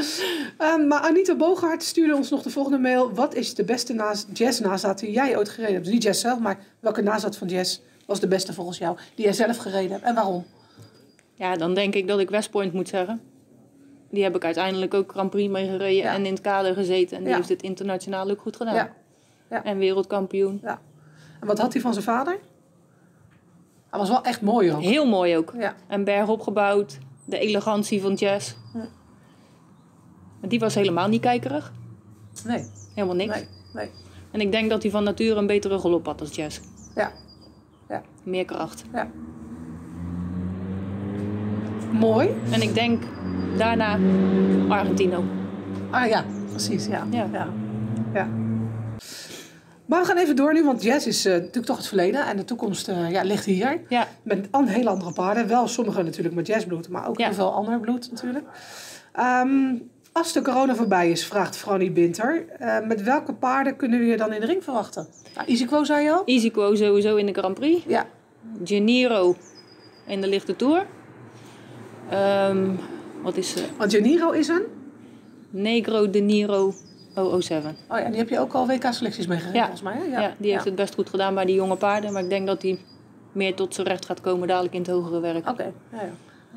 Ehm, 0.58 0.86
maar 0.86 1.00
Anita 1.00 1.34
Bogaert 1.34 1.82
stuurde 1.82 2.14
ons 2.16 2.30
nog 2.30 2.42
de 2.42 2.50
volgende 2.50 2.78
mail. 2.78 3.14
Wat 3.14 3.34
is 3.34 3.54
de 3.54 3.64
beste 3.64 3.92
naast, 3.92 4.26
jazz 4.32 4.60
nazaat 4.60 4.98
die 4.98 5.10
jij 5.10 5.36
ooit 5.36 5.48
gereden 5.48 5.72
hebt? 5.72 5.84
Dus 5.84 5.94
niet 5.94 6.02
jazz 6.02 6.20
zelf, 6.20 6.38
maar 6.38 6.58
welke 6.80 7.02
nazaat 7.02 7.36
van 7.36 7.48
jazz 7.48 7.78
was 8.06 8.20
de 8.20 8.28
beste 8.28 8.52
volgens 8.52 8.78
jou? 8.78 8.96
Die 9.14 9.24
jij 9.24 9.34
zelf 9.34 9.56
gereden 9.56 9.90
hebt. 9.90 10.04
En 10.04 10.14
waarom? 10.14 10.44
Ja, 11.34 11.56
dan 11.56 11.74
denk 11.74 11.94
ik 11.94 12.08
dat 12.08 12.18
ik 12.20 12.30
West 12.30 12.50
Point 12.50 12.72
moet 12.72 12.88
zeggen. 12.88 13.20
Die 14.12 14.22
heb 14.22 14.36
ik 14.36 14.44
uiteindelijk 14.44 14.94
ook 14.94 15.10
Grand 15.12 15.30
Prix 15.30 15.52
mee 15.52 15.68
gereden 15.68 16.02
Ja. 16.02 16.12
en 16.14 16.26
in 16.26 16.32
het 16.32 16.40
kader 16.42 16.74
gezeten. 16.74 17.16
En 17.16 17.24
die 17.24 17.34
heeft 17.34 17.48
het 17.48 17.62
internationaal 17.62 18.30
ook 18.30 18.40
goed 18.40 18.56
gedaan. 18.56 18.74
Ja. 18.74 18.92
Ja. 19.50 19.64
En 19.64 19.78
wereldkampioen. 19.78 20.60
Ja. 20.62 20.80
En 21.40 21.46
wat 21.46 21.58
had 21.58 21.72
hij 21.72 21.82
van 21.82 21.92
zijn 21.92 22.04
vader? 22.04 22.38
Hij 23.90 23.98
was 24.00 24.08
wel 24.08 24.22
echt 24.22 24.40
mooi 24.40 24.72
ook. 24.72 24.80
Heel 24.80 25.06
mooi 25.06 25.36
ook. 25.36 25.52
Ja. 25.58 25.74
En 25.88 26.04
berg 26.04 26.28
opgebouwd. 26.28 26.98
De 27.24 27.38
elegantie 27.38 28.00
van 28.00 28.14
jazz. 28.14 28.54
Ja. 28.74 28.88
Maar 30.40 30.48
die 30.50 30.58
was 30.58 30.74
helemaal 30.74 31.08
niet 31.08 31.20
kijkerig. 31.20 31.72
Nee. 32.44 32.64
Helemaal 32.94 33.16
niks. 33.16 33.34
Nee. 33.34 33.46
Nee. 33.72 33.90
En 34.30 34.40
ik 34.40 34.52
denk 34.52 34.70
dat 34.70 34.82
hij 34.82 34.90
van 34.90 35.04
nature 35.04 35.34
een 35.38 35.46
betere 35.46 35.74
rolop 35.74 36.06
had 36.06 36.20
als 36.20 36.34
jazz. 36.34 36.60
Ja. 36.94 37.12
Ja. 37.88 38.02
Meer 38.22 38.44
kracht. 38.44 38.84
Ja. 38.92 39.10
Mooi. 41.92 42.28
En 42.50 42.62
ik 42.62 42.74
denk 42.74 43.02
daarna 43.56 43.98
Argentino. 44.68 45.24
Ah 45.90 46.06
ja, 46.08 46.24
precies. 46.50 46.86
Ja. 46.86 47.06
Ja. 47.10 47.28
ja. 47.32 47.48
ja. 48.14 48.28
Maar 49.86 50.00
we 50.00 50.06
gaan 50.06 50.16
even 50.16 50.36
door 50.36 50.52
nu, 50.52 50.64
want 50.64 50.82
jazz 50.82 51.06
is 51.06 51.24
eh, 51.24 51.32
natuurlijk 51.32 51.66
toch 51.66 51.76
het 51.76 51.86
verleden. 51.86 52.26
En 52.26 52.36
de 52.36 52.44
toekomst 52.44 52.88
eh, 52.88 53.10
ja, 53.10 53.22
ligt 53.22 53.44
hier. 53.44 53.80
Ja, 53.88 54.06
Met 54.22 54.48
een 54.50 54.68
heel 54.68 54.88
andere 54.88 55.12
paarden. 55.12 55.48
Wel 55.48 55.68
sommige 55.68 56.02
natuurlijk 56.02 56.34
met 56.34 56.46
jazzbloed, 56.46 56.88
maar 56.88 57.08
ook 57.08 57.18
Ja. 57.18 57.24
heel 57.26 57.34
veel 57.34 57.52
ander 57.52 57.80
bloed 57.80 58.10
natuurlijk. 58.10 58.44
Ehm, 59.12 59.74
als 60.12 60.32
de 60.32 60.42
corona 60.42 60.74
voorbij 60.74 61.10
is, 61.10 61.26
vraagt 61.26 61.56
Franny 61.56 61.92
Binter. 61.92 62.44
eh, 62.58 62.86
met 62.86 63.02
welke 63.02 63.32
paarden 63.34 63.76
kunnen 63.76 63.98
we 63.98 64.04
je 64.06 64.16
dan 64.16 64.32
in 64.32 64.40
de 64.40 64.46
ring 64.46 64.64
verwachten? 64.64 65.06
Nou, 65.34 65.46
Easyquo 65.48 65.84
zei 65.84 66.04
je 66.04 66.12
al? 66.12 66.22
Isico 66.24 66.74
sowieso 66.74 67.16
in 67.16 67.26
de 67.26 67.32
Grand 67.32 67.54
Prix. 67.54 67.84
Ja. 67.86 68.06
In 70.06 70.20
de 70.20 70.28
lichte 70.28 70.56
tour. 70.56 70.86
Ehm, 72.12 72.70
wat 73.22 73.36
is 73.36 73.50
ze? 73.50 73.64
Want 73.78 73.90
Janiro 73.90 74.30
is 74.30 74.48
een? 74.48 74.62
Negro 75.50 76.10
de 76.10 76.18
Niro 76.18 76.74
007. 77.40 77.76
Oh 77.88 77.98
ja, 77.98 78.08
die 78.08 78.16
heb 78.18 78.28
je 78.28 78.38
ook 78.38 78.52
al 78.52 78.66
WK-selecties 78.66 79.26
mee 79.26 79.38
gereden 79.38 79.60
Ja. 79.60 79.66
volgens 79.66 79.82
mij. 79.82 79.96
Hè? 80.10 80.20
Ja, 80.22 80.34
die 80.38 80.52
heeft 80.52 80.64
het 80.64 80.74
best 80.74 80.94
goed 80.94 81.08
gedaan 81.08 81.34
bij 81.34 81.44
die 81.44 81.54
jonge 81.54 81.76
paarden. 81.76 82.12
Maar 82.12 82.22
ik 82.22 82.28
denk 82.28 82.46
dat 82.46 82.62
hij 82.62 82.78
meer 83.32 83.54
tot 83.54 83.74
zijn 83.74 83.86
recht 83.86 84.06
gaat 84.06 84.20
komen 84.20 84.48
dadelijk 84.48 84.74
in 84.74 84.80
het 84.80 84.90
hogere 84.90 85.20
werk. 85.20 85.48
Oké. 85.48 85.72
Ja, 85.92 86.02
ja. 86.02 86.10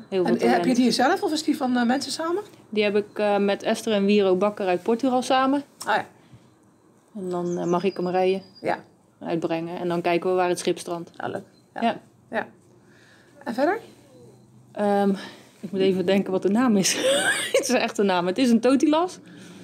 Heel 0.08 0.24
veel 0.26 0.34
En 0.34 0.40
eh, 0.40 0.50
heb 0.52 0.64
je 0.64 0.74
die 0.74 0.90
zelf 0.90 1.22
of 1.22 1.32
is 1.32 1.42
die 1.42 1.56
van 1.56 1.76
eh, 1.76 1.86
mensen 1.86 2.12
samen? 2.12 2.42
Die 2.68 2.82
heb 2.82 2.96
ik 2.96 3.06
eh, 3.18 3.36
met 3.38 3.62
Esther 3.62 3.92
en 3.92 4.04
Wiro 4.04 4.36
Bakker 4.36 4.66
uit 4.66 4.82
Portugal 4.82 5.22
samen. 5.22 5.62
Ah 5.86 5.94
ja. 5.94 6.06
En 7.14 7.28
dan 7.28 7.68
mag 7.68 7.84
ik 7.84 7.96
hem 7.96 8.08
rijden, 8.08 8.42
Ja, 8.60 8.78
uitbrengen. 9.20 9.78
En 9.78 9.88
dan 9.88 10.00
kijken 10.00 10.30
we 10.30 10.36
waar 10.36 10.48
het 10.48 10.58
schip 10.58 10.78
strandt. 10.78 11.10
nou, 11.16 11.30
leuk. 11.30 11.42
Ja. 11.74 11.80
Ja. 11.82 12.00
ja. 12.30 12.46
En 13.44 13.54
verder? 13.54 13.78
Ehm, 14.72 15.14
ik 15.66 15.72
moet 15.72 15.80
even 15.80 16.06
denken 16.06 16.32
wat 16.32 16.42
de 16.42 16.48
naam 16.48 16.76
is. 16.76 16.94
het 17.52 17.68
is 17.68 17.68
echt 17.68 17.98
een 17.98 18.06
naam. 18.06 18.26
Het 18.26 18.38
is 18.38 18.50
een 18.50 18.60
Totilas. 18.60 19.18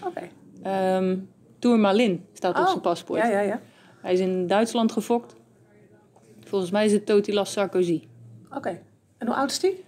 Oké. 0.05 0.29
Ehm 0.63 1.17
Tourmalin 1.59 2.27
staat 2.33 2.59
op 2.59 2.63
Oh, 2.63 2.69
zijn 2.69 2.81
paspoort. 2.81 3.21
Ja, 3.21 3.29
ja, 3.29 3.41
ja. 3.41 3.61
Hij 4.01 4.13
is 4.13 4.21
in 4.21 4.47
Duitsland 4.47 4.93
gefokt. 4.93 5.35
Volgens 6.45 6.71
mij 6.71 6.85
is 6.85 6.93
het 6.93 7.07
Totilas 7.07 7.53
Sarkozy. 7.53 8.03
Oké. 8.57 8.81
En 9.19 9.27
hoe 9.27 9.37
oud 9.37 9.51
is 9.51 9.61
die? 9.61 9.85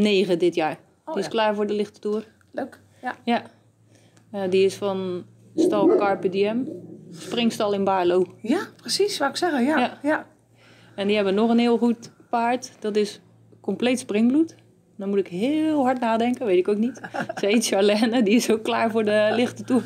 Negen 0.00 0.38
dit 0.38 0.54
jaar. 0.54 0.78
Oh, 1.04 1.14
die 1.14 1.18
is 1.18 1.24
ja. 1.24 1.30
klaar 1.30 1.54
voor 1.54 1.66
de 1.66 1.72
lichte 1.72 2.00
tour. 2.00 2.26
Leuk. 2.50 2.80
Ja. 3.02 3.14
Ja. 3.24 3.42
Eh, 4.30 4.50
die 4.50 4.64
is 4.64 4.74
van 4.74 5.24
stal 5.54 5.96
Carpe 5.96 6.28
Diem. 6.28 6.68
Springstal 7.10 7.72
in 7.72 7.84
Baarlo. 7.84 8.26
Ja, 8.42 8.66
precies, 8.76 9.18
wou 9.18 9.30
ik 9.30 9.36
zeggen. 9.36 9.64
Ja. 9.64 9.78
Ja. 9.78 9.98
ja. 10.02 10.26
En 10.94 11.06
die 11.06 11.16
hebben 11.16 11.34
nog 11.34 11.50
een 11.50 11.58
heel 11.58 11.78
goed 11.78 12.10
paard. 12.30 12.72
Dat 12.80 12.96
is 12.96 13.20
compleet 13.60 13.98
springbloed. 13.98 14.54
Dan 14.96 15.08
moet 15.08 15.18
ik 15.18 15.26
heel 15.28 15.84
hard 15.84 16.00
nadenken, 16.00 16.46
weet 16.46 16.58
ik 16.58 16.68
ook 16.68 16.76
niet. 16.76 17.00
Ze 17.36 17.46
heet 17.46 17.66
Charlène, 17.66 18.22
die 18.22 18.34
is 18.34 18.50
ook 18.50 18.62
klaar 18.62 18.90
voor 18.90 19.04
de 19.04 19.30
lichte 19.34 19.64
tour. 19.64 19.82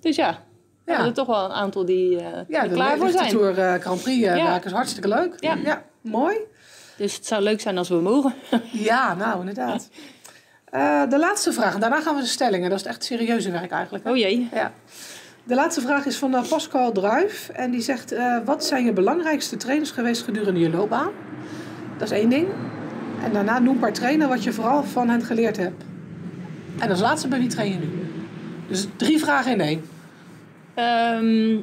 Dus 0.00 0.16
ja, 0.16 0.38
we 0.84 0.90
hebben 0.90 1.06
er 1.08 1.14
toch 1.14 1.26
wel 1.26 1.44
een 1.44 1.50
aantal 1.50 1.84
die, 1.84 2.18
eh, 2.20 2.24
Ja, 2.48 2.62
de 2.62 2.74
klaar 2.74 2.96
voor 2.96 3.06
lichte 3.06 3.18
zijn. 3.18 3.30
Tour 3.30 3.58
eh, 3.58 3.80
Grand 3.80 4.02
Prix 4.02 4.20
Ja. 4.20 4.34
werk 4.34 4.64
is 4.64 4.72
hartstikke 4.72 5.08
leuk. 5.08 5.34
Ja. 5.40 5.82
mooi. 6.00 6.36
Dus 6.96 7.14
het 7.16 7.26
zou 7.26 7.42
leuk 7.42 7.60
zijn 7.60 7.78
als 7.78 7.88
we 7.88 7.94
mogen. 7.94 8.34
Ja, 8.72 9.14
nou 9.14 9.38
inderdaad. 9.40 9.88
De 11.10 11.18
laatste 11.18 11.52
vraag. 11.52 11.74
En 11.74 11.80
daarna 11.80 12.00
gaan 12.00 12.14
we 12.14 12.20
de 12.20 12.26
stellingen. 12.26 12.70
Dat 12.70 12.78
is 12.78 12.84
het 12.84 12.92
echt 12.94 13.04
serieuze 13.04 13.50
werk 13.50 13.70
eigenlijk. 13.70 14.04
hè? 14.04 14.10
Oh 14.10 14.16
jee. 14.16 14.48
Ja. 14.52 14.72
De 15.44 15.54
laatste 15.54 15.80
vraag 15.80 16.06
is 16.06 16.16
van 16.16 16.44
Pascal 16.48 16.92
Druif. 16.92 17.48
En 17.48 17.70
die 17.70 17.80
zegt, 17.80 18.14
wat 18.44 18.64
zijn 18.64 18.84
je 18.84 18.92
belangrijkste 18.92 19.56
trainers 19.56 19.90
geweest 19.90 20.22
gedurende 20.22 20.60
je 20.60 20.70
loopbaan? 20.70 21.10
Dat 21.98 22.10
is 22.10 22.18
één 22.18 22.28
ding. 22.28 22.48
En 23.22 23.32
daarna 23.32 23.58
noem 23.58 23.78
maar 23.78 23.92
trainer 23.92 24.28
wat 24.28 24.44
je 24.44 24.52
vooral 24.52 24.82
van 24.84 25.08
hen 25.08 25.22
geleerd 25.22 25.56
hebt. 25.56 25.84
En 26.78 26.90
als 26.90 27.00
laatste, 27.00 27.28
bij 27.28 27.38
wie 27.38 27.48
train 27.48 27.72
je 27.72 27.78
nu? 27.78 27.88
Dus 28.68 28.86
drie 28.96 29.18
vragen 29.18 29.52
in 29.52 29.60
één. 29.60 29.84
Ehm, 30.74 31.60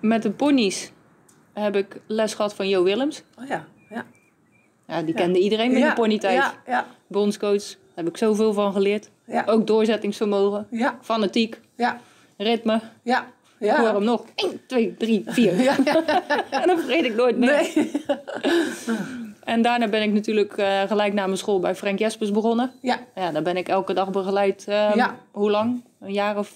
met 0.00 0.22
de 0.22 0.30
ponies 0.30 0.92
heb 1.52 1.76
ik 1.76 2.00
les 2.06 2.34
gehad 2.34 2.54
van 2.54 2.68
Jo 2.68 2.82
Willems. 2.82 3.22
Oh 3.40 3.46
ja, 3.46 3.64
ja. 3.90 4.04
Ja, 4.86 5.02
die 5.02 5.14
kende 5.14 5.38
iedereen 5.38 5.72
in 5.72 5.78
ja, 5.78 5.88
de 5.88 5.94
ponytijd. 5.94 6.36
Ja, 6.36 6.54
ja, 6.66 6.86
Bondscoach, 7.06 7.62
daar 7.68 7.76
heb 7.94 8.08
ik 8.08 8.16
zoveel 8.16 8.52
van 8.52 8.72
geleerd. 8.72 9.10
ja, 9.26 9.42
Ook 9.46 9.66
doorzettingsvermogen, 9.66 10.66
ja, 10.70 10.98
fanatiek, 11.02 11.60
ja, 11.76 12.00
ritme. 12.36 12.80
ja. 13.02 13.32
Ik 13.58 13.70
hoor 13.70 13.86
ja. 13.86 13.94
hem 13.94 14.04
nog. 14.04 14.24
1, 14.34 14.60
2, 14.66 14.94
3, 14.98 15.24
4. 15.26 15.62
Ja, 15.62 15.76
en 16.60 16.66
dat 16.66 16.78
vergeet 16.80 17.04
ik 17.04 17.14
nooit 17.14 17.38
meer. 17.38 17.70
nee. 17.74 17.90
En 19.44 19.62
daarna 19.62 19.88
ben 19.88 20.02
ik 20.02 20.12
natuurlijk 20.12 20.56
eh, 20.56 20.82
gelijk 20.82 21.12
na 21.12 21.24
mijn 21.26 21.38
school 21.38 21.60
bij 21.60 21.74
Frank 21.74 21.98
Jespers 21.98 22.30
begonnen. 22.30 22.70
Ja, 22.80 22.98
Ja, 23.14 23.30
daar 23.30 23.42
ben 23.42 23.56
ik 23.56 23.68
elke 23.68 23.92
dag 23.94 24.10
begeleid. 24.10 24.64
eh, 24.68 24.94
Ja. 24.94 25.16
Hoe 25.30 25.50
lang? 25.50 25.82
Een 26.00 26.12
jaar 26.12 26.38
of 26.38 26.52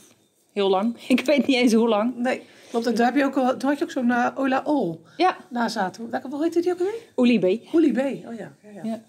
heel 0.53 0.69
lang. 0.69 0.97
Ik 1.09 1.21
weet 1.25 1.47
niet 1.47 1.57
eens 1.57 1.73
hoe 1.73 1.89
lang. 1.89 2.17
nee. 2.17 2.43
Klopt. 2.71 2.87
En 2.87 2.95
toen, 2.95 3.05
heb 3.05 3.15
je 3.17 3.25
ook, 3.25 3.37
al- 3.37 3.57
toen 3.57 3.69
had 3.69 3.79
je 3.79 3.85
ook 3.85 3.91
zo'n 3.91 4.11
eh, 4.11 4.27
Ola 4.35 4.63
Ol 4.65 5.03
Ja, 5.17 5.37
nazaten. 5.49 6.11
Welke, 6.11 6.29
hoe 6.29 6.43
heette 6.43 6.61
die 6.61 6.73
ook 6.73 6.79
weer? 6.79 6.95
Olie 7.15 7.39
B. 7.39 7.75
Olie 7.75 7.93
B. 7.93 7.99
Oh 7.99 8.35
ja. 8.39 8.53
ja, 8.63 8.71
ja. 8.75 8.81
Ja. 8.83 9.01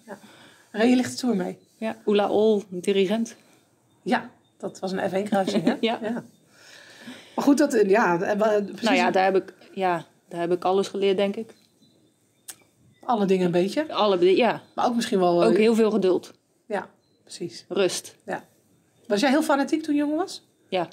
ja. 0.72 0.82
Je 0.84 0.96
lichte 0.96 1.16
tour 1.16 1.36
mee? 1.36 1.58
Ja, 1.76 1.96
Oela 2.06 2.28
Ol, 2.28 2.62
dirigent. 2.68 3.36
Ja, 4.02 4.30
dat 4.58 4.78
was 4.78 4.92
een 4.92 4.98
F1-kruising, 5.10 5.64
hè? 5.64 5.74
Ja. 5.90 5.98
Maar 7.34 7.44
goed, 7.44 7.58
dat, 7.58 7.82
ja, 7.86 8.18
we- 8.18 8.62
precies 8.64 8.82
Nou 8.82 8.96
ja 8.96 9.10
daar, 9.10 9.24
heb 9.24 9.36
ik, 9.36 9.54
ja, 9.74 10.04
daar 10.28 10.40
heb 10.40 10.52
ik 10.52 10.64
alles 10.64 10.88
geleerd, 10.88 11.16
denk 11.16 11.36
ik. 11.36 11.54
Alle 13.04 13.26
dingen 13.26 13.46
een 13.46 13.52
beetje. 13.52 13.92
Alle, 13.92 14.36
ja, 14.36 14.60
Maar 14.74 14.86
ook 14.86 14.94
misschien 14.94 15.18
wel... 15.18 15.42
eh, 15.42 15.48
ook 15.48 15.56
heel 15.56 15.74
veel 15.74 15.90
geduld. 15.90 16.32
Ja, 16.66 16.88
precies. 17.22 17.64
Rust. 17.68 18.16
Ja. 18.26 18.44
Was 19.06 19.20
jij 19.20 19.30
heel 19.30 19.42
fanatiek 19.42 19.82
toen 19.82 19.94
je 19.94 20.00
jong 20.00 20.16
was? 20.16 20.46
Ja, 20.68 20.88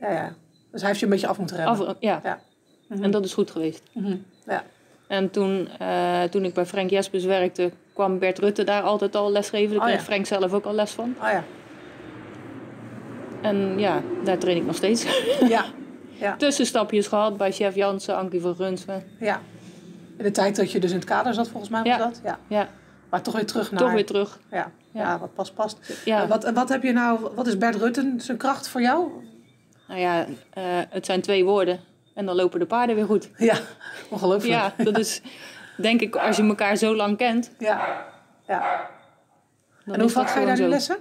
Ja, 0.00 0.10
ja. 0.12 0.34
Dus 0.70 0.80
hij 0.80 0.88
heeft 0.88 1.00
je 1.00 1.06
een 1.06 1.12
beetje 1.12 1.26
af 1.26 1.38
moeten 1.38 1.56
remmen. 1.56 1.86
af, 1.86 1.96
ja. 2.00 2.20
Ja. 2.24 2.40
en 2.88 3.10
dat 3.10 3.24
is 3.24 3.34
goed 3.34 3.50
geweest. 3.50 3.82
Mhm. 3.92 4.16
Ja. 4.46 4.64
En 5.08 5.30
toen, 5.30 5.68
eh, 5.78 6.22
toen 6.22 6.44
ik 6.44 6.54
bij 6.54 6.66
Frank 6.66 6.90
Jespers 6.90 7.24
werkte, 7.24 7.70
kwam 7.92 8.18
Bert 8.18 8.38
Rutte 8.38 8.64
daar 8.64 8.82
altijd 8.82 9.16
al 9.16 9.32
lesgeven. 9.32 9.70
Daar 9.70 9.78
Oh, 9.78 9.84
kreeg 9.86 9.98
ja. 9.98 10.04
Frank 10.04 10.26
zelf 10.26 10.52
ook 10.52 10.64
al 10.64 10.72
les 10.74 10.90
van. 10.90 11.14
Oh 11.22 11.28
ja. 11.30 11.44
En 13.42 13.78
ja, 13.78 14.02
daar 14.24 14.38
train 14.38 14.56
ik 14.56 14.64
nog 14.66 14.76
steeds. 14.76 15.06
Ja. 15.48 15.64
Ja. 16.20 16.36
Tussenstapjes 16.36 17.06
gehad 17.06 17.36
bij 17.36 17.52
chef 17.52 17.74
Jansen, 17.74 18.16
Ankie 18.16 18.40
van 18.40 18.54
Gunsven. 18.56 19.04
ja. 19.20 19.40
In 20.20 20.26
de 20.26 20.32
tijd 20.32 20.56
dat 20.56 20.72
je 20.72 20.80
dus 20.80 20.90
in 20.90 20.96
het 20.96 21.04
kader 21.04 21.34
zat, 21.34 21.48
volgens 21.48 21.70
mij 21.70 21.82
was 21.82 21.92
Ja. 21.92 21.98
dat. 21.98 22.20
Ja. 22.24 22.38
Ja, 22.48 22.68
Maar 23.10 23.22
toch 23.22 23.34
weer 23.34 23.46
terug 23.46 23.70
naar... 23.70 23.80
toch 23.80 23.92
weer 23.92 24.06
terug. 24.06 24.38
Ja. 24.50 24.70
Ja. 24.92 25.00
Ja. 25.02 25.18
wat 25.18 25.34
pas 25.34 25.50
past. 25.52 25.78
Ja. 26.04 26.22
En 26.22 26.28
Wat, 26.28 26.50
wat 26.50 26.68
heb 26.68 26.82
je 26.82 26.92
nou... 26.92 27.30
Wat 27.34 27.46
is 27.46 27.58
Bert 27.58 27.74
Rutten 27.74 28.20
zijn 28.20 28.36
kracht 28.36 28.68
voor 28.68 28.80
jou? 28.80 29.08
Nou 29.88 30.00
ja, 30.00 30.26
eh, 30.50 30.62
het 30.88 31.06
zijn 31.06 31.20
twee 31.20 31.44
woorden. 31.44 31.80
En 32.14 32.26
dan 32.26 32.34
lopen 32.36 32.60
de 32.60 32.66
paarden 32.66 32.96
weer 32.96 33.04
goed. 33.04 33.30
Ja. 33.36 33.54
Ongelooflijk. 34.10 34.52
Ja, 34.54 34.74
dat 34.84 34.98
is 34.98 35.22
denk 35.76 36.00
ik 36.00 36.16
als 36.16 36.36
je 36.36 36.42
elkaar 36.42 36.76
zo 36.76 36.94
lang 36.96 37.16
kent. 37.16 37.50
Ja. 37.58 38.04
ja. 38.46 38.88
Dan 39.84 39.94
En 39.94 40.00
hoe 40.00 40.10
vaak 40.10 40.28
ga 40.30 40.40
je 40.40 40.46
daar 40.46 40.58
nu 40.60 40.66
lessen? 40.66 40.96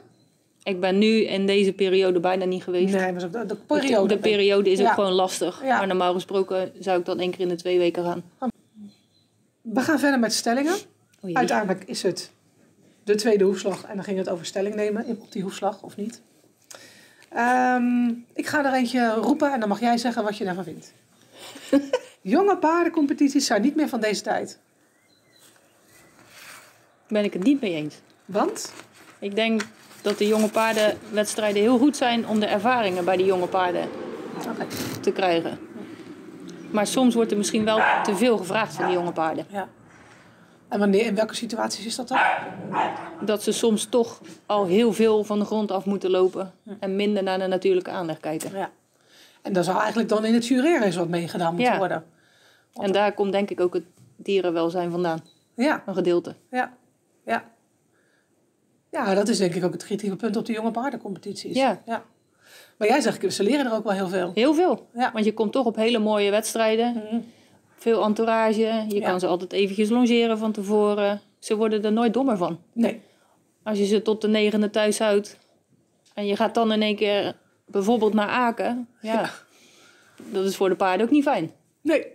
Ik 0.63 0.79
ben 0.79 0.97
nu 0.97 1.07
in 1.25 1.45
deze 1.45 1.73
periode 1.73 2.19
bijna 2.19 2.45
niet 2.45 2.63
geweest. 2.63 2.93
Nee, 2.93 3.11
maar 3.11 3.21
de, 3.21 3.29
de 3.29 3.45
De- 3.45 3.55
periode. 3.55 4.07
De 4.15 4.19
periode 4.19 4.71
is 4.71 4.81
ook 4.81 4.87
gewoon 4.93 5.11
lastig. 5.11 5.61
Ja. 5.63 5.77
Maar 5.77 5.87
normaal 5.87 6.13
gesproken 6.13 6.71
zou 6.79 6.99
ik 6.99 7.05
dan 7.05 7.19
één 7.19 7.31
keer 7.31 7.39
in 7.39 7.47
de 7.47 7.55
twee 7.55 7.77
weken 7.77 8.03
gaan. 8.03 8.23
We 9.61 9.81
gaan 9.81 9.99
verder 9.99 10.19
met 10.19 10.33
stellingen. 10.33 10.75
Oh. 11.21 11.33
Uiteindelijk 11.33 11.83
is 11.83 12.03
het 12.03 12.31
de 13.03 13.15
tweede 13.15 13.43
hoefslag 13.43 13.83
en 13.83 13.95
dan 13.95 14.03
ging 14.03 14.17
het 14.17 14.29
over 14.29 14.45
stelling 14.45 14.75
nemen 14.75 15.05
op 15.05 15.31
die 15.31 15.41
hoefslag 15.41 15.81
of 15.81 15.95
niet. 15.95 16.21
Ehm, 17.29 18.07
ik 18.33 18.47
ga 18.47 18.65
er 18.65 18.73
eentje 18.73 19.13
roepen 19.13 19.53
en 19.53 19.59
dan 19.59 19.69
mag 19.69 19.79
jij 19.79 19.97
zeggen 19.97 20.23
wat 20.23 20.37
je 20.37 20.45
daarvan 20.45 20.63
vindt. 20.63 20.93
Jonge 22.21 22.57
paardencompetities 22.57 23.45
zijn 23.45 23.61
niet 23.61 23.75
meer 23.75 23.89
van 23.89 23.99
deze 23.99 24.21
tijd. 24.21 24.59
Ben 27.07 27.23
ik 27.23 27.33
het 27.33 27.43
niet 27.43 27.61
mee 27.61 27.73
eens. 27.73 27.95
Want? 28.25 28.73
Ik 29.19 29.35
denk 29.35 29.61
dat 30.01 30.17
de 30.17 30.27
jonge 30.27 30.49
paardenwedstrijden 30.49 31.61
heel 31.61 31.77
goed 31.77 31.97
zijn 31.97 32.27
om 32.27 32.39
de 32.39 32.45
ervaringen 32.45 33.05
bij 33.05 33.17
die 33.17 33.25
jonge 33.25 33.47
paarden 33.47 33.89
te 35.01 35.11
krijgen. 35.11 35.68
Maar 36.71 36.87
soms 36.87 37.15
wordt 37.15 37.31
er 37.31 37.37
misschien 37.37 37.65
wel 37.65 37.79
te 38.03 38.15
veel 38.15 38.37
gevraagd 38.37 38.73
van 38.73 38.85
die 38.85 38.93
jonge 38.93 39.11
paarden. 39.11 39.45
Ja. 39.49 39.67
En 40.67 40.79
wanneer, 40.79 41.05
in 41.05 41.15
welke 41.15 41.35
situaties 41.35 41.85
is 41.85 41.95
dat 41.95 42.07
dan? 42.07 42.19
Dat 43.25 43.43
ze 43.43 43.51
soms 43.51 43.85
toch 43.85 44.21
al 44.45 44.65
heel 44.65 44.93
veel 44.93 45.23
van 45.23 45.39
de 45.39 45.45
grond 45.45 45.71
af 45.71 45.85
moeten 45.85 46.09
lopen. 46.09 46.51
En 46.79 46.95
minder 46.95 47.23
naar 47.23 47.39
de 47.39 47.47
natuurlijke 47.47 47.89
aanleg 47.91 48.19
kijken. 48.19 48.57
Ja. 48.57 48.69
En 49.41 49.53
daar 49.53 49.63
zou 49.63 49.77
eigenlijk 49.77 50.09
dan 50.09 50.25
in 50.25 50.33
het 50.33 50.47
jureren 50.47 50.83
eens 50.83 50.95
wat 50.95 51.07
mee 51.07 51.27
gedaan 51.27 51.53
moeten 51.55 51.71
Ja. 51.73 51.77
worden. 51.79 52.05
En 52.73 52.91
daar 52.91 53.13
komt 53.13 53.31
denk 53.31 53.49
ik 53.49 53.59
ook 53.59 53.73
het 53.73 53.83
dierenwelzijn 54.15 54.91
vandaan. 54.91 55.19
Ja, 55.55 55.83
Een 55.85 55.93
gedeelte. 55.95 56.35
ja, 56.51 56.73
ja. 57.25 57.43
Ja, 58.91 59.13
dat 59.13 59.27
is 59.27 59.37
denk 59.37 59.53
ik 59.55 59.63
ook 59.63 59.73
het 59.73 59.83
kritieke 59.83 60.15
punt 60.15 60.35
op 60.37 60.45
de 60.45 60.53
jonge 60.53 60.71
paardencompetities. 60.71 61.55
Ja. 61.55 61.81
ja. 61.85 62.03
Maar 62.79 62.87
jij 62.87 63.01
zegt, 63.01 63.33
ze 63.33 63.43
leren 63.43 63.65
er 63.65 63.73
ook 63.73 63.83
wel 63.83 63.93
heel 63.93 64.07
veel. 64.07 64.31
Heel 64.33 64.53
veel. 64.53 64.87
Ja. 64.93 65.11
Want 65.13 65.25
je 65.25 65.33
komt 65.33 65.51
toch 65.51 65.65
op 65.65 65.75
hele 65.75 65.99
mooie 65.99 66.31
wedstrijden. 66.31 66.93
Mhm. 66.93 67.19
Veel 67.75 68.03
entourage. 68.03 68.85
Je 68.87 68.95
Ja. 68.99 69.09
kan 69.09 69.19
ze 69.19 69.27
altijd 69.27 69.53
eventjes 69.53 69.89
longeren 69.89 70.37
van 70.37 70.51
tevoren. 70.51 71.21
Ze 71.39 71.55
worden 71.55 71.83
er 71.83 71.91
nooit 71.91 72.13
dommer 72.13 72.37
van. 72.37 72.59
Nee, 72.73 73.01
Als 73.63 73.77
je 73.77 73.85
ze 73.85 74.01
tot 74.01 74.21
de 74.21 74.27
negende 74.27 74.69
thuis 74.69 74.99
houdt. 74.99 75.37
En 76.13 76.25
je 76.25 76.35
gaat 76.35 76.53
dan 76.53 76.71
in 76.71 76.81
één 76.81 76.95
keer 76.95 77.35
bijvoorbeeld 77.65 78.13
naar 78.13 78.27
Aken. 78.27 78.87
Ja. 79.01 79.13
Ja. 79.13 79.29
Dat 80.31 80.45
is 80.45 80.55
voor 80.55 80.69
de 80.69 80.75
paarden 80.75 81.05
ook 81.05 81.11
niet 81.11 81.23
fijn. 81.23 81.51
nee, 81.81 82.05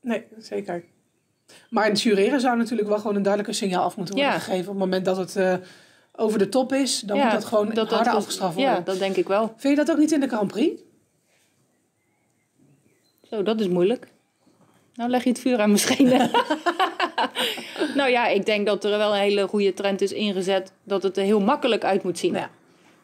nee, 0.00 0.24
zeker. 0.38 0.84
Maar 1.70 1.84
het 1.84 2.02
jureren 2.02 2.40
zou 2.40 2.56
natuurlijk 2.56 2.88
wel 2.88 2.98
gewoon 2.98 3.16
een 3.16 3.22
duidelijker 3.22 3.56
signaal 3.58 3.84
af 3.84 3.96
moeten 3.96 4.14
worden 4.14 4.32
gegeven. 4.32 4.60
Op 4.60 4.66
het 4.66 4.78
moment 4.78 5.04
dat 5.04 5.16
het 5.16 5.36
eh, 5.36 5.54
over 6.16 6.38
de 6.38 6.48
top 6.48 6.72
is, 6.72 7.00
dan 7.00 7.16
ja, 7.16 7.22
moet 7.24 7.32
dat 7.32 7.44
gewoon 7.44 7.68
dat- 7.68 7.88
harder 7.88 8.04
dat- 8.04 8.14
afgestraft 8.16 8.54
worden. 8.54 8.72
Ja, 8.74 8.80
dat 8.80 8.98
denk 8.98 9.16
ik 9.16 9.28
wel. 9.28 9.54
Vind 9.56 9.76
je 9.78 9.84
dat 9.84 9.90
ook 9.94 10.00
niet 10.00 10.12
in 10.12 10.20
de 10.20 10.28
Grand 10.28 10.50
Prix? 10.50 10.80
Zo, 13.30 13.42
dat 13.42 13.60
is 13.60 13.68
moeilijk. 13.68 14.08
Nou 14.94 15.10
leg 15.10 15.22
je 15.24 15.28
het 15.28 15.38
vuur 15.38 15.58
aan 15.60 15.66
mijn 15.68 15.78
schenen. 15.80 16.30
nou 17.94 18.10
ja, 18.10 18.26
ik 18.26 18.46
denk 18.46 18.66
dat 18.66 18.84
er 18.84 18.98
wel 18.98 19.12
een 19.14 19.20
hele 19.20 19.48
goede 19.48 19.74
trend 19.74 20.00
is 20.00 20.12
ingezet. 20.12 20.72
Dat 20.84 21.02
het 21.02 21.16
er 21.16 21.22
heel 21.24 21.40
makkelijk 21.40 21.84
uit 21.84 22.02
moet 22.02 22.18
zien. 22.18 22.32
Ja, 22.34 22.50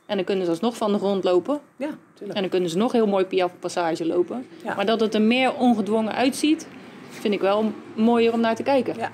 En 0.06 0.16
dan 0.16 0.24
kunnen 0.24 0.44
ze 0.44 0.50
alsnog 0.50 0.76
van 0.76 0.92
de 0.92 0.98
grond 0.98 1.24
lopen. 1.24 1.60
ja 1.76 1.90
tuurlijk. 2.14 2.34
En 2.36 2.40
dan 2.40 2.50
kunnen 2.50 2.70
ze 2.70 2.76
nog 2.76 2.92
heel 2.92 3.06
mooi 3.06 3.24
piaf 3.24 3.52
passage 3.58 4.06
lopen. 4.06 4.46
Ja. 4.64 4.74
Maar 4.74 4.86
dat 4.86 5.00
het 5.00 5.14
er 5.14 5.22
meer 5.22 5.54
ongedwongen 5.54 6.12
uitziet, 6.14 6.66
vind 7.10 7.34
ik 7.34 7.40
wel 7.40 7.72
mooier 7.94 8.32
om 8.32 8.40
naar 8.40 8.54
te 8.56 8.62
kijken. 8.62 8.94
Ja. 8.96 9.10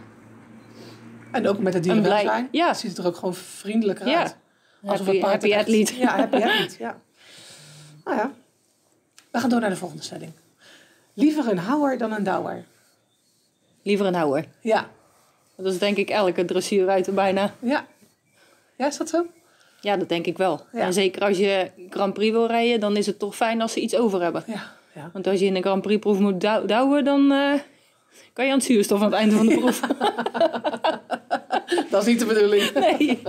En 1.35 1.49
ook 1.49 1.59
met 1.59 1.75
het 1.75 1.83
dierenwelzijn 1.83 2.49
ja. 2.51 2.75
ziet 2.75 2.91
het 2.91 2.99
er 2.99 3.07
ook 3.07 3.17
gewoon 3.17 3.35
vriendelijker 3.35 4.07
Ja. 4.09 4.19
uit. 4.21 4.37
Alsof 4.85 5.07
Happy, 5.07 5.21
het 5.21 5.31
happy 5.31 5.51
echt- 5.51 5.61
athlete. 5.61 5.99
Ja, 5.99 6.17
happy 6.17 6.37
athlete, 6.45 6.75
ja. 6.79 7.01
Nou 8.05 8.17
ja, 8.17 8.33
we 9.31 9.39
gaan 9.39 9.51
door 9.51 9.61
naar 9.61 9.71
de 9.71 9.77
volgende 9.77 10.03
stelling. 10.03 10.33
Liever 11.15 11.49
een 11.51 11.59
houwer 11.59 11.99
dan 11.99 12.13
een 12.13 12.25
douwer. 12.25 12.65
Liever 13.83 14.07
een 14.07 14.15
houwer. 14.15 14.45
Ja, 14.61 14.89
Dat 15.57 15.73
is 15.73 15.79
denk 15.79 15.97
ik 15.97 16.11
elke 16.11 16.45
dressuurruiter 16.45 17.15
bijna. 17.15 17.55
ja. 17.59 17.87
Ja, 18.77 18.87
is 18.87 18.97
dat 18.97 19.09
zo? 19.09 19.27
Ja, 19.81 19.97
dat 19.97 20.09
denk 20.09 20.27
ik 20.27 20.37
wel. 20.39 20.67
Ja. 20.73 20.81
En 20.81 20.93
zeker 20.93 21.23
als 21.23 21.39
je 21.39 21.71
Grand 21.91 22.15
Prix 22.15 22.33
wil 22.33 22.47
rijden, 22.47 22.81
dan 22.81 22.97
is 22.97 23.07
het 23.07 23.19
toch 23.19 23.37
fijn 23.37 23.61
als 23.61 23.73
ze 23.73 23.81
iets 23.81 23.97
over 23.97 24.23
hebben. 24.23 24.43
Ja, 24.47 24.73
ja. 24.95 25.11
Want 25.13 25.27
als 25.27 25.41
je 25.41 25.47
in 25.47 25.57
een 25.57 25.63
Grand 25.63 25.83
Prix 25.83 26.01
proef 26.01 26.19
moet 26.19 26.41
dou- 26.41 26.67
douwen, 26.67 27.05
dan 27.05 27.33
eh, 27.33 27.53
kan 28.33 28.45
je 28.45 28.51
aan 28.51 28.57
het 28.59 28.67
zuurstof 28.67 28.99
aan 28.99 29.05
het 29.11 29.15
einde 29.15 29.37
van 29.37 29.47
de 29.47 29.57
proef. 29.59 29.81
Dat 31.91 32.01
is 32.01 32.07
niet 32.07 32.19
de 32.19 32.27
bedoeling. 32.27 32.73
Nee. 32.73 33.23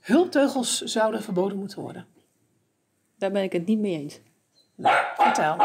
Hulpteugels 0.00 0.82
zouden 0.82 1.22
verboden 1.22 1.58
moeten 1.58 1.80
worden. 1.80 2.06
Daar 3.18 3.30
ben 3.30 3.42
ik 3.42 3.52
het 3.52 3.66
niet 3.66 3.78
mee 3.78 3.92
eens. 3.92 4.20
Vertel. 5.16 5.56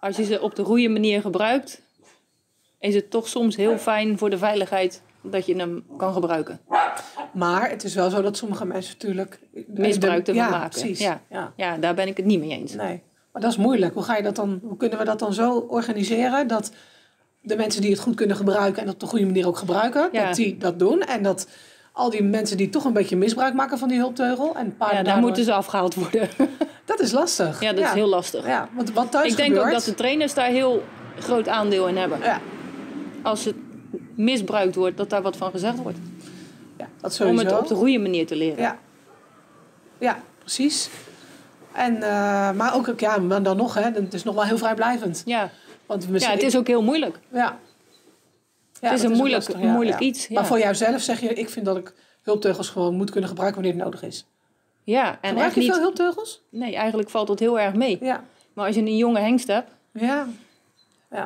Als 0.00 0.16
je 0.16 0.24
ze 0.24 0.40
op 0.40 0.54
de 0.54 0.64
goede 0.64 0.88
manier 0.88 1.20
gebruikt, 1.20 1.82
is 2.78 2.94
het 2.94 3.10
toch 3.10 3.28
soms 3.28 3.56
heel 3.56 3.78
fijn 3.78 4.18
voor 4.18 4.30
de 4.30 4.38
veiligheid 4.38 5.02
dat 5.22 5.46
je 5.46 5.56
hem 5.56 5.86
kan 5.96 6.12
gebruiken. 6.12 6.60
Maar 7.32 7.70
het 7.70 7.84
is 7.84 7.94
wel 7.94 8.10
zo 8.10 8.22
dat 8.22 8.36
sommige 8.36 8.64
mensen 8.64 8.92
natuurlijk... 8.92 9.40
Misbruik 9.66 10.28
ervan 10.28 10.44
ja, 10.44 10.50
maken. 10.50 10.70
Precies. 10.70 10.98
Ja. 10.98 11.20
Ja. 11.30 11.52
Ja, 11.56 11.76
daar 11.76 11.94
ben 11.94 12.08
ik 12.08 12.16
het 12.16 12.26
niet 12.26 12.40
mee 12.40 12.50
eens. 12.50 12.74
Nee. 12.74 13.02
Maar 13.32 13.42
dat 13.42 13.50
is 13.50 13.56
moeilijk. 13.56 13.94
Hoe, 13.94 14.02
ga 14.02 14.16
je 14.16 14.22
dat 14.22 14.36
dan, 14.36 14.60
hoe 14.62 14.76
kunnen 14.76 14.98
we 14.98 15.04
dat 15.04 15.18
dan 15.18 15.34
zo 15.34 15.58
organiseren 15.58 16.48
dat 16.48 16.72
de 17.44 17.56
mensen 17.56 17.80
die 17.80 17.90
het 17.90 18.00
goed 18.00 18.14
kunnen 18.14 18.36
gebruiken 18.36 18.82
en 18.82 18.88
op 18.88 19.00
de 19.00 19.06
goede 19.06 19.24
manier 19.24 19.46
ook 19.46 19.56
gebruiken, 19.58 20.08
Ja. 20.12 20.26
dat 20.26 20.34
die 20.36 20.56
dat 20.58 20.78
doen. 20.78 21.00
En 21.02 21.22
dat 21.22 21.48
al 21.92 22.10
die 22.10 22.22
mensen 22.22 22.56
die 22.56 22.68
toch 22.68 22.84
een 22.84 22.92
beetje 22.92 23.16
misbruik 23.16 23.54
maken 23.54 23.78
van 23.78 23.88
die 23.88 23.98
hulpteugel 23.98 24.46
en 24.56 24.76
paarden 24.76 24.78
Ja, 24.78 24.92
daar 24.94 25.04
daardoor- 25.04 25.22
moeten 25.22 25.44
ze 25.44 25.52
afgehaald 25.52 25.94
worden. 25.94 26.28
Dat 26.84 27.00
is 27.00 27.12
lastig. 27.12 27.60
Ja, 27.60 27.72
dat 27.72 27.84
is 27.84 27.90
heel 27.90 28.06
lastig. 28.08 28.46
Ja, 28.46 28.68
want 28.74 28.92
wat 28.92 29.10
thuis 29.10 29.30
Ik 29.30 29.36
denk 29.36 29.48
gebeurt... 29.48 29.66
ook 29.66 29.72
dat 29.72 29.84
de 29.84 29.94
trainers 29.94 30.34
daar 30.34 30.46
heel 30.48 30.82
groot 31.18 31.48
aandeel 31.48 31.86
in 31.88 31.96
hebben. 31.96 32.18
Ja, 32.22 32.40
Als 33.22 33.44
het 33.44 33.54
misbruikt 34.14 34.74
wordt, 34.74 34.96
dat 34.96 35.10
daar 35.10 35.22
wat 35.22 35.36
van 35.36 35.50
gezegd 35.50 35.76
wordt. 35.78 35.98
ja, 36.78 36.86
dat 37.00 37.10
Om 37.10 37.16
sowieso. 37.16 37.44
het 37.44 37.58
op 37.58 37.68
de 37.68 37.74
goede 37.74 37.98
manier 37.98 38.26
te 38.26 38.36
leren. 38.36 38.58
Ja, 38.62 38.78
ja 39.98 40.18
precies. 40.38 40.88
En, 41.72 42.02
eh, 42.02 42.50
maar 42.50 42.74
ook, 42.74 43.00
ja, 43.00 43.16
maar 43.18 43.42
dan 43.42 43.56
nog, 43.56 43.74
hè, 43.74 43.82
het 43.82 44.14
is 44.14 44.22
nog 44.24 44.34
wel 44.34 44.44
heel 44.44 44.58
vrijblijvend. 44.58 45.22
Ja, 45.24 45.50
Want 45.86 46.06
ja 46.12 46.30
het 46.30 46.42
is 46.42 46.56
ook 46.56 46.66
heel 46.66 46.82
moeilijk. 46.82 47.18
Ja. 47.32 47.38
Ja, 47.38 47.58
Het 48.90 48.92
is 48.92 49.00
dat 49.02 49.10
een 49.10 49.16
moeilijk- 49.16 49.46
lastig, 49.46 49.64
een 49.66 49.72
moeilijk 49.72 49.98
iets, 49.98 50.26
ja. 50.26 50.34
Maar 50.34 50.46
voor 50.46 50.58
jouzelf 50.58 51.00
zeg 51.02 51.20
je, 51.20 51.28
ik 51.34 51.48
vind 51.50 51.66
dat 51.66 51.76
ik 51.76 51.94
hulpteugels 52.22 52.68
gewoon 52.68 52.94
moet 52.94 53.10
kunnen 53.10 53.28
gebruiken 53.28 53.62
wanneer 53.62 53.80
het 53.80 53.90
nodig 53.90 54.02
is. 54.08 54.26
Ja, 54.84 55.18
en 55.20 55.28
Gebruik 55.30 55.54
je 55.54 55.60
niet... 55.60 55.70
veel 55.72 55.80
hulpteugels? 55.80 56.42
Nee, 56.50 56.74
eigenlijk 56.76 57.10
valt 57.10 57.28
het 57.28 57.38
heel 57.38 57.60
erg 57.60 57.74
mee. 57.74 57.98
Ja. 58.00 58.24
Maar 58.52 58.66
als 58.66 58.74
je 58.74 58.80
een 58.80 58.96
jonge 58.96 59.18
hengst 59.20 59.46
hebt, 59.46 59.70
Ja. 59.92 60.26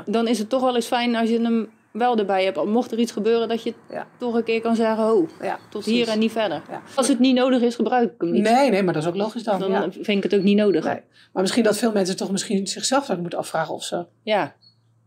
dan 0.06 0.26
is 0.28 0.38
het 0.38 0.48
toch 0.48 0.60
wel 0.62 0.74
eens 0.74 0.86
fijn 0.86 1.16
als 1.16 1.28
je 1.28 1.40
hem 1.40 1.70
wel 1.98 2.16
erbij 2.18 2.44
hebt. 2.44 2.64
Mocht 2.64 2.92
er 2.92 2.98
iets 2.98 3.12
gebeuren, 3.12 3.48
dat 3.48 3.62
je 3.62 3.74
Ja. 3.90 4.06
toch 4.18 4.34
een 4.34 4.44
keer 4.44 4.60
kan 4.60 4.76
zeggen, 4.76 5.12
oh, 5.12 5.28
ja 5.42 5.54
tot 5.56 5.68
precies. 5.82 5.92
hier 5.92 6.08
en 6.08 6.18
niet 6.18 6.32
verder. 6.32 6.62
Ja. 6.70 6.82
Als 6.94 7.08
het 7.08 7.18
niet 7.18 7.34
nodig 7.34 7.62
is, 7.62 7.74
gebruik 7.74 8.12
ik 8.12 8.20
hem 8.20 8.30
niet. 8.30 8.42
Nee, 8.42 8.70
nee, 8.70 8.82
maar 8.82 8.92
dat 8.94 9.02
is 9.02 9.08
ook 9.08 9.16
logisch 9.16 9.42
dan. 9.42 9.60
Dan 9.60 9.70
ja. 9.70 9.88
vind 9.90 10.08
ik 10.08 10.22
het 10.22 10.34
ook 10.34 10.42
niet 10.42 10.56
nodig. 10.56 10.84
Nee. 10.84 11.00
Maar 11.32 11.42
misschien 11.42 11.64
dat 11.64 11.78
veel 11.78 11.92
mensen 11.92 12.16
toch 12.16 12.30
misschien 12.30 12.66
zichzelf 12.66 13.00
zouden 13.02 13.20
moeten 13.20 13.38
afvragen 13.38 13.74
of 13.74 13.84
zo. 13.84 14.06
Ja, 14.22 14.54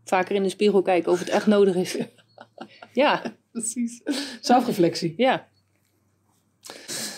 vaker 0.04 0.34
in 0.34 0.42
de 0.42 0.48
spiegel 0.48 0.82
kijken 0.82 1.12
of 1.12 1.18
het 1.18 1.28
echt 1.28 1.46
nodig 1.46 1.74
is. 1.74 1.96
Ja, 2.92 3.22
Precies. 3.52 4.02
Zelfreflectie. 4.40 5.14
ja. 5.16 5.46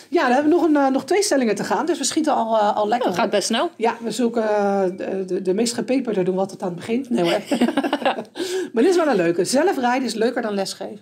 Ja, 0.09 0.21
dan 0.21 0.31
hebben 0.31 0.51
we 0.51 0.57
nog, 0.57 0.65
een, 0.65 0.75
eh, 0.75 0.87
nog 0.87 1.05
twee 1.05 1.23
stellingen 1.23 1.55
te 1.55 1.63
gaan, 1.63 1.85
dus 1.85 1.97
we 1.97 2.03
schieten 2.03 2.33
al, 2.33 2.57
eh, 2.57 2.75
al 2.75 2.87
lekker. 2.87 3.09
Dat 3.09 3.19
gaat 3.19 3.29
best 3.29 3.47
snel. 3.47 3.69
Ja, 3.77 3.97
we 3.99 4.11
zoeken 4.11 4.43
eh, 4.43 4.83
de, 5.27 5.41
de, 5.41 5.53
meest 5.53 5.73
gepeperde 5.73 6.23
doen 6.23 6.33
we 6.33 6.39
altijd 6.39 6.61
aan 6.61 6.67
het 6.67 6.77
begin. 6.77 7.05
Nee 7.09 7.23
hoor. 7.23 7.41
maar 8.73 8.83
dit 8.83 8.85
is 8.85 8.95
wel 8.95 9.07
een 9.07 9.15
leuke. 9.15 9.45
Zelfrijden 9.45 10.07
is 10.07 10.13
leuker 10.13 10.41
dan 10.41 10.53
lesgeven. 10.53 11.01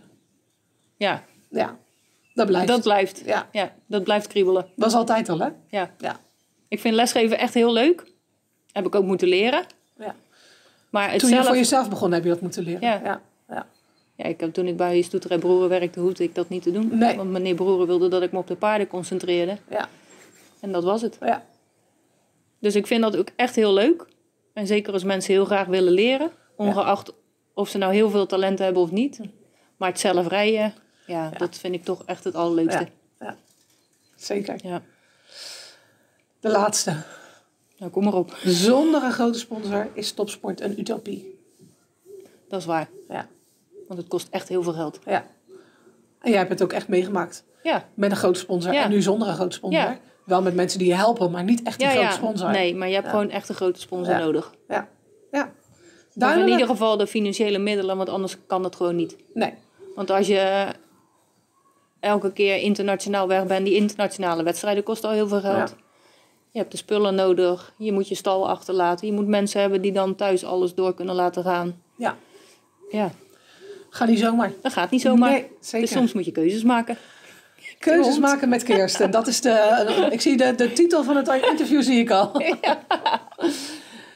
Ja, 0.98 1.24
Ja, 1.50 1.78
dat 2.34 2.48
blijft. 2.48 2.68
dat 2.68 2.82
blijft. 2.82 3.22
Ja, 3.26 3.48
Ja, 3.52 3.72
dat 3.88 4.04
blijft 4.04 4.28
kriebelen. 4.28 4.66
was 4.76 4.94
altijd 4.94 5.30
al 5.30 5.40
hè? 5.40 5.50
Ja. 5.68 5.90
Ja. 5.98 6.20
Ik 6.68 6.80
vind 6.80 6.96
lesgeven 6.96 7.38
echt 7.38 7.54
heel 7.54 7.74
leuk. 7.74 8.12
Heb 8.72 8.86
ik 8.86 8.96
ook 8.96 9.06
moeten 9.06 9.28
leren. 9.28 9.64
ja. 9.98 10.16
Maar 10.90 11.12
het 11.12 11.20
Toen 11.20 11.30
je 11.30 11.36
zelf... 11.36 11.48
voor 11.48 11.56
jezelf 11.56 11.90
begon 11.90 12.12
heb 12.12 12.24
je 12.24 12.30
dat 12.30 12.42
moeten 12.42 12.64
leren. 12.64 12.82
Ja. 12.82 13.02
ja. 13.04 13.22
Ja. 14.24 14.30
Ik 14.30 14.40
heb, 14.40 14.54
toen 14.54 14.68
ik 14.68 14.78
bij 14.78 15.02
Stoeter 15.02 15.32
en 15.32 15.40
Broeren 15.40 15.70
werkte, 15.70 16.00
hoefde 16.00 16.24
ik 16.24 16.36
dat 16.36 16.50
niet 16.50 16.64
te 16.64 16.72
doen. 16.72 16.98
Nee. 16.98 17.16
Want 17.16 17.30
meneer 17.32 17.56
Broeren 17.56 17.88
wilde 17.88 18.08
dat 18.08 18.22
ik 18.22 18.32
me 18.32 18.38
op 18.38 18.48
de 18.48 18.56
paarden 18.56 18.88
concentreerde. 18.88 19.58
ja. 19.70 19.90
En 20.60 20.72
dat 20.72 20.84
was 20.84 21.02
het. 21.02 21.18
ja. 21.22 21.46
Dus 22.60 22.76
ik 22.76 22.88
vind 22.88 23.02
dat 23.02 23.18
ook 23.18 23.28
echt 23.36 23.56
heel 23.56 23.74
leuk. 23.74 24.06
En 24.54 24.68
zeker 24.68 24.94
als 24.94 25.04
mensen 25.04 25.34
heel 25.34 25.46
graag 25.46 25.68
willen 25.68 25.94
leren. 25.94 26.32
Ongeacht 26.56 27.14
of 27.54 27.70
ze 27.70 27.78
nou 27.78 27.94
heel 27.94 28.10
veel 28.10 28.26
talent 28.26 28.60
hebben 28.60 28.82
of 28.82 28.92
niet. 28.92 29.20
Maar 29.78 29.90
het 29.90 30.00
zelf 30.00 30.28
rijden, 30.28 30.74
ja, 31.08 31.30
dat 31.30 31.58
vind 31.58 31.74
ik 31.74 31.84
toch 31.84 32.04
echt 32.06 32.24
het 32.24 32.36
allerleukste. 32.36 32.88
ja. 33.20 33.26
ja. 33.26 33.38
Zeker. 34.16 34.60
Ja. 34.64 34.82
De 36.40 36.50
laatste. 36.50 36.96
Nou, 37.78 37.92
kom 37.92 38.04
maar 38.04 38.14
op. 38.14 38.38
Zonder 38.44 39.04
een 39.04 39.12
grote 39.12 39.40
sponsor 39.40 39.90
is 39.94 40.12
topsport 40.12 40.62
een 40.62 40.80
utopie. 40.80 41.40
Dat 42.50 42.60
is 42.60 42.66
waar. 42.66 42.90
Ja. 43.10 43.28
Want 43.94 44.06
het 44.06 44.16
kost 44.16 44.28
echt 44.32 44.50
heel 44.50 44.64
veel 44.64 44.74
geld. 44.74 45.00
ja. 45.06 45.26
En 46.22 46.30
jij 46.30 46.38
hebt 46.38 46.50
het 46.52 46.64
ook 46.64 46.74
echt 46.74 46.88
meegemaakt. 46.88 47.44
Ja, 47.64 47.88
Met 47.94 48.12
een 48.12 48.18
grote 48.18 48.40
sponsor 48.40 48.74
Ja. 48.74 48.84
en 48.84 48.90
nu 48.90 49.02
zonder 49.02 49.28
een 49.28 49.34
grote 49.34 49.56
sponsor. 49.56 49.82
Ja. 49.82 50.00
Wel 50.26 50.42
met 50.42 50.56
mensen 50.56 50.80
die 50.80 50.88
je 50.88 50.94
helpen, 50.96 51.32
maar 51.32 51.44
niet 51.44 51.64
echt 51.64 51.82
ja, 51.82 51.90
grote 51.90 52.06
ja. 52.06 52.12
sponsor. 52.12 52.50
Nee, 52.50 52.76
maar 52.76 52.88
je 52.88 52.94
hebt 52.94 53.10
gewoon 53.10 53.30
echt 53.30 53.50
een 53.50 53.56
grote 53.56 53.80
sponsor 53.80 54.18
nodig. 54.18 54.54
Ja. 54.68 54.88
ja. 55.32 55.52
Of 56.16 56.36
in 56.36 56.48
ieder 56.48 56.68
geval 56.68 56.98
de 56.98 57.08
financiële 57.08 57.58
middelen, 57.58 57.98
want 57.98 58.10
anders 58.10 58.38
kan 58.48 58.62
dat 58.62 58.76
gewoon 58.76 58.96
niet. 58.96 59.18
Nee. 59.34 59.54
Want 59.96 60.10
als 60.10 60.28
je 60.28 60.68
elke 62.00 62.32
keer 62.32 62.58
internationaal 62.58 63.28
weg 63.28 63.46
bent, 63.46 63.66
die 63.66 63.76
internationale 63.76 64.44
wedstrijden 64.44 64.84
kosten 64.84 65.10
al 65.10 65.16
heel 65.16 65.28
veel 65.28 65.42
geld. 65.42 65.70
Ja. 65.70 65.76
Je 66.52 66.60
hebt 66.60 66.72
de 66.72 66.78
spullen 66.78 67.16
nodig, 67.16 67.74
je 67.78 67.92
moet 67.92 68.08
je 68.08 68.16
stal 68.16 68.50
achterlaten, 68.50 69.08
je 69.08 69.14
moet 69.14 69.28
mensen 69.28 69.62
hebben 69.62 69.82
die 69.82 69.92
dan 69.92 70.16
thuis 70.16 70.46
alles 70.46 70.74
door 70.74 70.94
kunnen 70.94 71.16
laten 71.16 71.44
gaan. 71.44 71.82
Ja. 71.98 72.18
Ja, 72.92 73.12
Ga 73.94 74.06
niet 74.06 74.20
zomaar. 74.20 74.52
dat 74.62 74.74
gaat 74.74 74.92
niet 74.92 75.02
zomaar. 75.02 75.30
Nee, 75.30 75.48
zeker. 75.60 75.88
Dus 75.88 75.98
soms 75.98 76.14
moet 76.14 76.26
je 76.26 76.32
keuzes 76.32 76.64
maken. 76.64 76.98
Keuzes 77.80 78.20
maken 78.20 78.50
met 78.50 78.64
Kirsten. 78.64 79.12
Dat 79.12 79.28
is 79.28 79.42
de, 79.42 80.08
ik 80.12 80.22
zie 80.22 80.38
de, 80.38 80.56
de 80.56 80.74
titel 80.74 81.04
van 81.04 81.16
het 81.16 81.28
interview 81.50 81.82
zie 81.82 82.00
ik 82.00 82.12
al. 82.12 82.32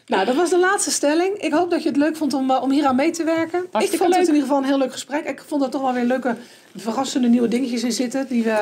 Nou, 0.08 0.26
dat 0.26 0.36
was 0.36 0.50
de 0.50 0.60
laatste 0.60 0.92
stelling. 0.92 1.38
Ik 1.38 1.52
hoop 1.52 1.72
dat 1.72 1.84
je 1.84 1.90
het 1.90 1.98
leuk 1.98 2.16
vond 2.16 2.34
om, 2.34 2.52
uh, 2.52 2.62
om 2.62 2.72
hier 2.72 2.86
aan 2.86 2.96
mee 2.96 3.12
te 3.12 3.24
werken. 3.24 3.68
Hartstikke 3.72 3.94
ik 3.94 3.98
vond 3.98 4.10
leuk. 4.10 4.20
het 4.20 4.28
in 4.28 4.34
ieder 4.34 4.48
geval 4.48 4.58
een 4.58 4.70
heel 4.70 4.78
leuk 4.78 4.92
gesprek. 4.92 5.26
Ik 5.26 5.44
vond 5.48 5.63
er 5.63 5.70
toch 5.70 5.82
wel 5.82 5.94
weer 5.94 6.04
leuke, 6.04 6.36
verrassende 6.76 7.28
nieuwe 7.28 7.48
dingetjes 7.48 7.84
in 7.84 7.92
zitten. 7.92 8.28
Die 8.28 8.44
we, 8.44 8.62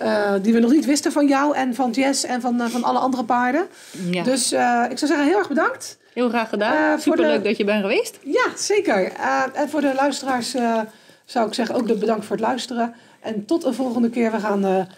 uh, 0.00 0.32
die 0.42 0.52
we 0.52 0.58
nog 0.58 0.70
niet 0.70 0.84
wisten 0.84 1.12
van 1.12 1.26
jou 1.28 1.54
en 1.54 1.74
van 1.74 1.90
Jess 1.90 2.24
en 2.24 2.40
van, 2.40 2.60
uh, 2.60 2.66
van 2.66 2.84
alle 2.84 2.98
andere 2.98 3.24
paarden. 3.24 3.66
Ja. 4.10 4.22
Dus 4.22 4.52
ik 4.90 4.98
zou 4.98 5.06
zeggen, 5.06 5.24
heel 5.24 5.38
erg 5.38 5.48
bedankt. 5.48 5.98
Heel 6.14 6.28
graag 6.28 6.48
gedaan. 6.48 7.00
Superleuk 7.00 7.42
de... 7.42 7.48
dat 7.48 7.56
je 7.56 7.64
bent 7.64 7.80
geweest. 7.80 8.18
Ja, 8.22 8.56
zeker. 8.56 9.12
en 9.52 9.68
voor 9.68 9.80
de 9.80 9.94
luisteraars 9.94 10.54
zou 11.24 11.46
ik 11.46 11.54
zeggen 11.54 11.74
ook 11.74 11.86
de 11.86 11.94
bedankt 11.94 12.24
voor 12.24 12.36
het 12.36 12.44
luisteren. 12.44 12.94
En 13.20 13.44
tot 13.44 13.64
een 13.64 13.74
volgende 13.74 14.10
keer. 14.10 14.30
We 14.30 14.40
gaan 14.40 14.88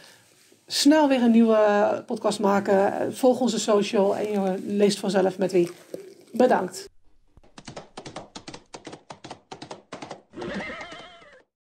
snel 0.66 1.09
weer 1.09 1.22
een 1.22 1.31
nieuwe 1.31 2.02
podcast 2.07 2.40
maken. 2.40 3.14
Volg 3.14 3.40
onze 3.40 3.59
social 3.59 4.16
en 4.16 4.31
je 4.31 4.55
leest 4.66 4.98
vanzelf 4.98 5.38
met 5.38 5.52
wie. 5.52 5.70
Bedankt. 6.33 6.88